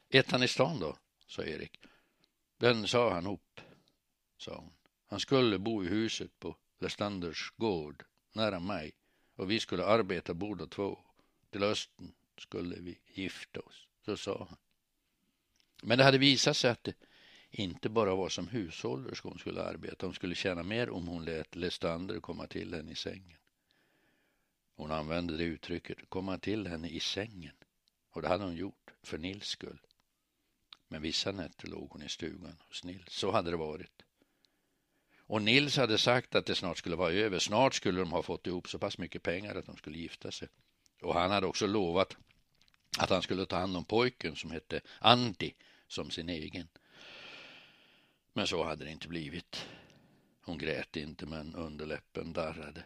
Ettan 0.10 0.44
i 0.44 0.48
stan 0.48 0.80
då, 0.80 0.98
sa 1.28 1.44
Erik. 1.44 1.80
Den 2.58 2.88
sa 2.88 3.14
han 3.14 3.28
upp, 3.28 3.62
sa 4.38 4.56
hon. 4.56 4.74
Han 5.08 5.20
skulle 5.20 5.60
bo 5.60 5.84
i 5.84 5.88
huset 5.88 6.40
på 6.40 6.56
Lestanders 6.80 7.54
gård, 7.58 8.04
nära 8.34 8.60
mig, 8.60 8.94
och 9.36 9.52
vi 9.52 9.60
skulle 9.60 9.86
arbeta 9.86 10.34
båda 10.34 10.68
två. 10.68 11.00
Till 11.50 11.64
hösten 11.64 12.14
skulle 12.38 12.76
vi 12.76 13.00
gifta 13.06 13.60
oss, 13.60 13.88
så 14.06 14.18
sa 14.18 14.48
han. 14.50 14.58
Men 15.84 15.98
det 15.98 16.04
hade 16.04 16.18
visat 16.18 16.58
sig 16.58 16.72
att 16.72 16.84
det 16.84 16.96
inte 17.52 17.90
bara 17.90 18.16
var 18.16 18.30
som 18.30 18.48
hushållerska 18.48 19.30
hon 19.30 19.40
skulle 19.40 19.64
arbeta. 19.64 20.06
Hon 20.06 20.14
skulle 20.14 20.36
tjäna 20.36 20.64
mer 20.64 20.90
om 20.90 21.08
hon 21.08 21.26
lät 21.26 21.56
Lestander 21.56 22.20
komma 22.20 22.48
till 22.48 22.74
henne 22.74 22.92
i 22.92 22.96
sängen. 22.96 23.38
Hon 24.76 24.92
använde 24.92 25.38
det 25.38 25.44
uttrycket, 25.44 26.10
komma 26.10 26.38
till 26.38 26.68
henne 26.68 26.90
i 26.90 27.00
sängen. 27.00 27.56
Och 28.10 28.22
det 28.22 28.28
hade 28.28 28.44
hon 28.44 28.56
gjort, 28.56 28.94
för 29.04 29.18
Nils 29.18 29.48
skull. 29.48 29.80
Men 30.88 31.02
vissa 31.02 31.32
nätter 31.32 31.68
låg 31.68 31.90
hon 31.91 32.03
i 32.03 32.10
stugan 32.10 32.57
hos 32.68 32.84
Nils. 32.84 33.14
Så 33.14 33.32
hade 33.32 33.52
det 33.52 33.57
varit. 33.57 34.02
Och 35.28 35.41
Nils 35.41 35.78
hade 35.78 35.98
sagt 35.98 36.36
att 36.36 36.45
det 36.45 36.56
snart 36.56 36.78
skulle 36.78 36.95
vara 36.95 37.12
över. 37.12 37.40
Snart 37.40 37.74
skulle 37.74 37.99
de 37.99 38.12
ha 38.12 38.24
fått 38.24 38.48
ihop 38.48 38.70
så 38.70 38.80
pass 38.80 38.98
mycket 38.98 39.24
pengar 39.24 39.56
att 39.56 39.66
de 39.66 39.78
skulle 39.78 39.98
gifta 39.98 40.32
sig. 40.32 40.48
Och 41.02 41.14
han 41.14 41.32
hade 41.32 41.48
också 41.48 41.68
lovat 41.68 42.18
att 42.98 43.10
han 43.10 43.22
skulle 43.22 43.45
ta 43.45 43.57
hand 43.57 43.78
om 43.78 43.86
pojken 43.86 44.36
som 44.36 44.52
hette 44.52 44.82
Antti 44.99 45.56
som 45.88 46.12
sin 46.12 46.30
egen. 46.30 46.68
Men 48.34 48.48
så 48.48 48.64
hade 48.64 48.86
det 48.86 48.91
inte 48.91 49.07
blivit. 49.07 49.66
Hon 50.41 50.57
grät 50.57 50.95
inte 50.95 51.26
men 51.26 51.56
underläppen 51.56 52.34
darrade. 52.34 52.84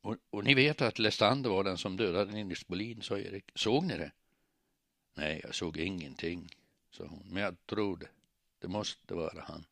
Och, 0.00 0.16
och 0.30 0.44
ni 0.44 0.54
vet 0.54 0.82
att 0.82 0.98
Lestander 0.98 1.50
var 1.50 1.64
den 1.64 1.78
som 1.78 1.96
dödade 1.96 2.32
Nils 2.32 2.66
Bolin, 2.66 3.02
sa 3.02 3.18
Erik. 3.18 3.44
Såg 3.54 3.84
ni 3.84 3.98
det? 3.98 4.12
Nej, 5.16 5.40
jag 5.44 5.54
såg 5.54 5.76
ingenting, 5.76 6.48
sa 6.90 7.04
hon. 7.04 7.22
Men 7.26 7.42
jag 7.42 7.66
tror 7.66 7.96
det. 7.96 8.08
Det 8.58 8.68
måste 8.68 9.14
vara 9.14 9.42
han. 9.42 9.64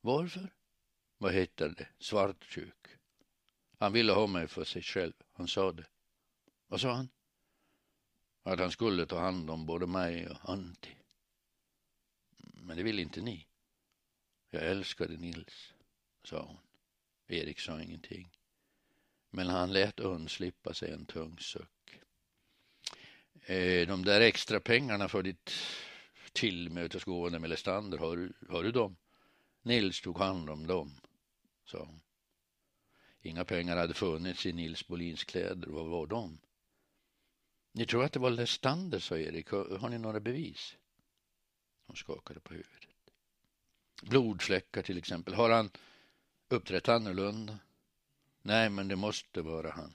Varför? 0.00 0.48
Vad 1.18 1.32
heter 1.32 1.68
det? 1.68 1.88
Svartsjuk. 1.98 2.86
Han 3.78 3.92
ville 3.92 4.12
ha 4.12 4.26
mig 4.26 4.48
för 4.48 4.64
sig 4.64 4.82
själv. 4.82 5.12
Han 5.32 5.48
sa 5.48 5.72
det. 5.72 5.86
Vad 6.66 6.80
sa 6.80 6.92
han? 6.92 7.08
Att 8.42 8.58
han 8.58 8.70
skulle 8.70 9.06
ta 9.06 9.20
hand 9.20 9.50
om 9.50 9.66
både 9.66 9.86
mig 9.86 10.28
och 10.28 10.50
Antti. 10.50 10.96
Men 12.36 12.76
det 12.76 12.82
vill 12.82 12.98
inte 12.98 13.20
ni. 13.20 13.46
Jag 14.50 14.62
älskade 14.62 15.16
Nils, 15.16 15.74
sa 16.22 16.42
hon. 16.42 16.58
Erik 17.26 17.60
sa 17.60 17.82
ingenting. 17.82 18.30
Men 19.30 19.46
han 19.46 19.72
lät 19.72 20.00
undslippa 20.00 20.74
sig 20.74 20.92
en 20.92 21.06
tung 21.06 21.38
suck. 21.38 22.00
Eh, 23.46 23.88
de 23.88 24.04
där 24.04 24.20
extra 24.20 24.60
pengarna 24.60 25.08
för 25.08 25.22
ditt 25.22 25.50
tillmötesgående 26.32 27.38
med 27.38 27.50
Lestander, 27.50 27.98
har 27.98 28.16
du, 28.16 28.32
du 28.62 28.72
dem? 28.72 28.96
Nils 29.62 30.00
tog 30.00 30.18
hand 30.18 30.50
om 30.50 30.66
dem, 30.66 31.00
sa 31.64 31.78
hon. 31.78 32.00
Inga 33.22 33.44
pengar 33.44 33.76
hade 33.76 33.94
funnits 33.94 34.46
i 34.46 34.52
Nils 34.52 34.86
Bolins 34.86 35.24
kläder. 35.24 35.68
Vad 35.68 35.86
var 35.86 36.06
de? 36.06 36.38
Ni 37.72 37.86
tror 37.86 38.04
att 38.04 38.12
det 38.12 38.18
var 38.18 38.30
Lestander, 38.30 38.98
sa 38.98 39.18
Erik. 39.18 39.50
Har 39.50 39.88
ni 39.88 39.98
några 39.98 40.20
bevis? 40.20 40.76
Hon 41.86 41.96
skakade 41.96 42.40
på 42.40 42.54
huvudet. 42.54 42.88
Blodfläckar 44.02 44.82
till 44.82 44.98
exempel. 44.98 45.34
Har 45.34 45.50
han 45.50 45.70
uppträtt 46.48 46.88
annorlunda? 46.88 47.58
Nej, 48.42 48.70
men 48.70 48.88
det 48.88 48.96
måste 48.96 49.42
vara 49.42 49.70
han. 49.70 49.94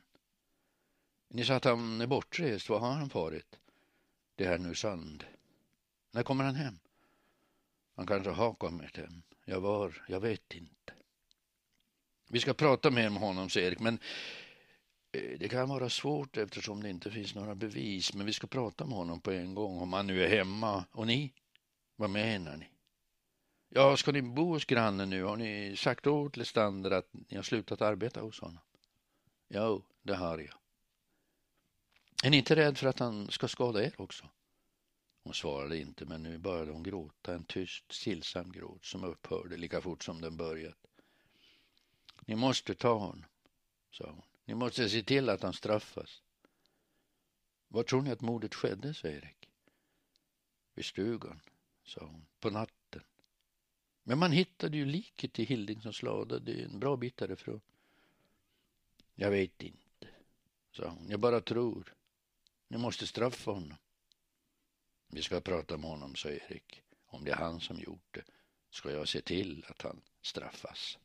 Ni 1.32 1.46
sa 1.46 1.56
att 1.56 1.64
han 1.64 2.02
är 2.02 2.08
bortrest. 2.08 2.70
Var 2.70 2.80
har 2.80 2.92
han 2.92 3.10
farit? 3.10 3.60
Det 4.36 4.46
är 4.46 4.58
nu 4.58 4.76
sand. 4.76 5.24
När 6.12 6.24
kommer 6.24 6.44
han 6.44 6.56
hem? 6.56 6.80
Han 7.96 8.08
kanske 8.08 8.30
har 8.30 8.54
kommit 8.54 8.98
hem. 8.98 9.22
Jag 9.46 9.62
var, 9.62 10.06
jag 10.08 10.20
vet 10.20 10.54
inte. 10.54 10.94
Vi 12.30 12.40
ska 12.40 12.54
prata 12.54 12.92
mer 12.92 13.10
med 13.10 13.22
honom, 13.22 13.50
säger 13.50 13.68
Erik, 13.68 13.80
men 13.80 14.00
eh, 15.12 15.40
det 15.40 15.50
kan 15.50 15.70
vara 15.70 15.90
svårt 15.90 16.38
eftersom 16.38 16.84
det 16.84 16.90
inte 16.90 17.12
finns 17.12 17.36
några 17.36 17.56
bevis. 17.56 18.14
Men 18.14 18.26
vi 18.26 18.34
ska 18.34 18.48
prata 18.48 18.86
med 18.86 18.98
honom 18.98 19.22
på 19.22 19.32
en 19.32 19.56
gång 19.56 19.80
om 19.80 19.94
han 19.94 20.08
nu 20.08 20.24
är 20.24 20.30
hemma. 20.30 20.86
Och 20.92 21.08
ni? 21.08 21.34
Vad 21.96 22.10
menar 22.10 22.58
ni? 22.58 22.70
Ja, 23.70 23.98
ska 23.98 24.12
ni 24.12 24.22
bo 24.22 24.54
hos 24.54 24.66
grannen 24.66 25.10
nu? 25.10 25.24
Har 25.24 25.38
ni 25.38 25.76
sagt 25.78 26.08
åt 26.08 26.38
Lestander 26.38 26.92
att 26.92 27.10
ni 27.14 27.36
har 27.36 27.44
slutat 27.44 27.82
arbeta 27.82 28.22
hos 28.22 28.40
honom? 28.40 28.64
Jo, 29.50 29.84
det 30.04 30.16
har 30.16 30.38
jag. 30.38 30.59
Är 32.24 32.30
ni 32.30 32.38
inte 32.38 32.56
rädd 32.56 32.78
för 32.78 32.88
att 32.88 33.00
han 33.00 33.32
ska 33.32 33.48
skada 33.48 33.84
er 33.84 33.94
också? 33.98 34.30
Hon 35.24 35.34
svarade 35.34 35.78
inte, 35.78 36.06
men 36.06 36.24
nu 36.24 36.38
började 36.38 36.72
hon 36.72 36.84
gråta, 36.84 37.34
en 37.34 37.44
tyst, 37.44 37.92
stillsam 37.92 38.52
gråt 38.52 38.86
som 38.86 39.04
upphörde 39.04 39.58
lika 39.58 39.82
fort 39.82 40.04
som 40.04 40.22
den 40.22 40.38
börjat. 40.38 40.78
Ni 42.26 42.36
måste 42.36 42.76
ta 42.76 42.94
honom, 42.94 43.26
sa 43.92 44.12
hon. 44.12 44.22
Ni 44.46 44.56
måste 44.56 44.90
se 44.90 45.04
till 45.04 45.30
att 45.30 45.44
han 45.44 45.54
straffas. 45.54 46.22
Var 47.68 47.84
tror 47.84 48.02
ni 48.02 48.12
att 48.12 48.22
mordet 48.22 48.56
skedde, 48.56 48.94
sa 48.94 49.08
Erik. 49.08 49.50
Vid 50.76 50.86
stugan, 50.86 51.42
sa 51.84 52.06
hon, 52.06 52.26
på 52.40 52.50
natten. 52.50 53.04
Men 54.04 54.20
man 54.20 54.32
hittade 54.32 54.78
ju 54.78 54.86
liket 54.86 55.40
i 55.40 55.44
Hildingssons 55.44 56.04
lada, 56.04 56.40
det 56.40 56.62
är 56.62 56.66
en 56.66 56.80
bra 56.80 56.98
bit 56.98 57.18
därifrån. 57.18 57.62
Jag 59.16 59.32
vet 59.32 59.64
inte, 59.64 60.08
sa 60.72 60.88
hon. 60.88 61.10
Jag 61.10 61.20
bara 61.20 61.42
tror. 61.42 61.96
Ni 62.70 62.78
måste 62.78 63.08
straffa 63.08 63.52
honom. 63.52 63.78
Vi 65.08 65.22
ska 65.22 65.42
prata 65.42 65.78
med 65.78 65.90
honom, 65.90 66.16
sa 66.16 66.30
Erik. 66.30 66.82
Om 67.06 67.24
det 67.24 67.32
är 67.32 67.36
han 67.36 67.62
som 67.62 67.80
gjort 67.80 68.14
det 68.14 68.24
ska 68.70 68.92
jag 68.92 69.08
se 69.08 69.22
till 69.22 69.66
att 69.68 69.82
han 69.82 70.02
straffas. 70.22 70.98